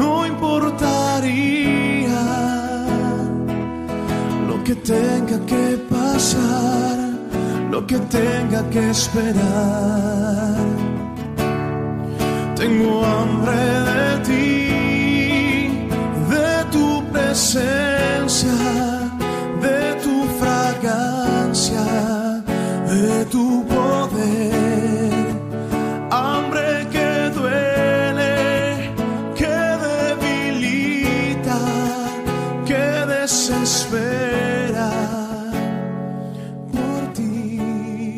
no 0.00 0.26
importaría. 0.26 2.22
Lo 4.48 4.56
que 4.64 4.74
tenga 4.74 5.38
que 5.46 5.66
pasar, 5.96 6.96
lo 7.70 7.86
que 7.86 7.98
tenga 8.18 8.60
que 8.70 8.90
esperar. 8.90 10.56
Tengo 12.60 12.92
hambre 13.12 13.62
de 13.90 14.06
ti, 14.26 14.43
presencia, 17.34 18.54
de 19.60 19.94
tu 20.04 20.24
fragancia, 20.38 21.84
de 22.88 23.24
tu 23.24 23.66
poder. 23.66 25.34
Hambre 26.12 26.86
que 26.92 27.30
duele, 27.34 28.92
que 29.34 29.56
debilita, 29.88 31.58
que 32.68 32.84
desespera 33.16 34.92
por 36.70 37.12
ti. 37.14 38.14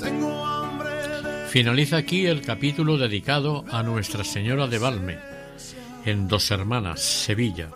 Tengo 0.00 0.44
hambre 0.44 0.94
de 1.22 1.46
Finaliza 1.46 1.98
aquí 1.98 2.26
el 2.26 2.42
capítulo 2.42 2.98
dedicado 2.98 3.64
a 3.70 3.84
Nuestra 3.84 4.24
Señora 4.24 4.66
de 4.66 4.78
Valme, 4.78 5.18
en 6.04 6.26
Dos 6.26 6.50
Hermanas, 6.50 7.00
Sevilla, 7.00 7.68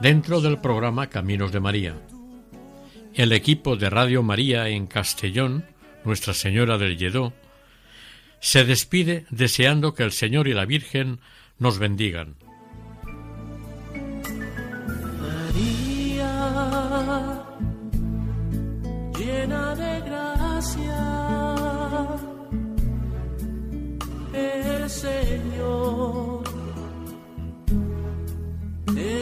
dentro 0.00 0.40
del 0.40 0.58
programa 0.58 1.08
Caminos 1.08 1.52
de 1.52 1.60
María. 1.60 1.94
El 3.14 3.32
equipo 3.32 3.76
de 3.76 3.90
Radio 3.90 4.22
María 4.22 4.68
en 4.68 4.86
Castellón, 4.86 5.64
Nuestra 6.04 6.34
Señora 6.34 6.78
del 6.78 6.96
Lledó, 6.96 7.32
se 8.40 8.64
despide 8.64 9.26
deseando 9.30 9.94
que 9.94 10.04
el 10.04 10.12
Señor 10.12 10.46
y 10.46 10.54
la 10.54 10.64
Virgen 10.66 11.18
nos 11.58 11.78
bendigan. 11.78 12.36
María, 15.20 16.32
llena 19.18 19.74
de 19.74 20.00
gracia, 20.00 21.56
el 24.32 24.88
Señor 24.88 25.47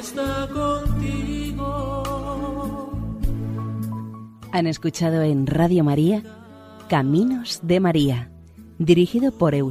está 0.07 0.49
contigo. 0.53 2.03
Han 4.53 4.67
escuchado 4.67 5.23
en 5.23 5.47
Radio 5.47 5.83
María 5.85 6.23
Caminos 6.89 7.59
de 7.63 7.81
María, 7.81 8.31
dirigido 8.79 9.33
por 9.33 9.57
Eusebio. 9.57 9.65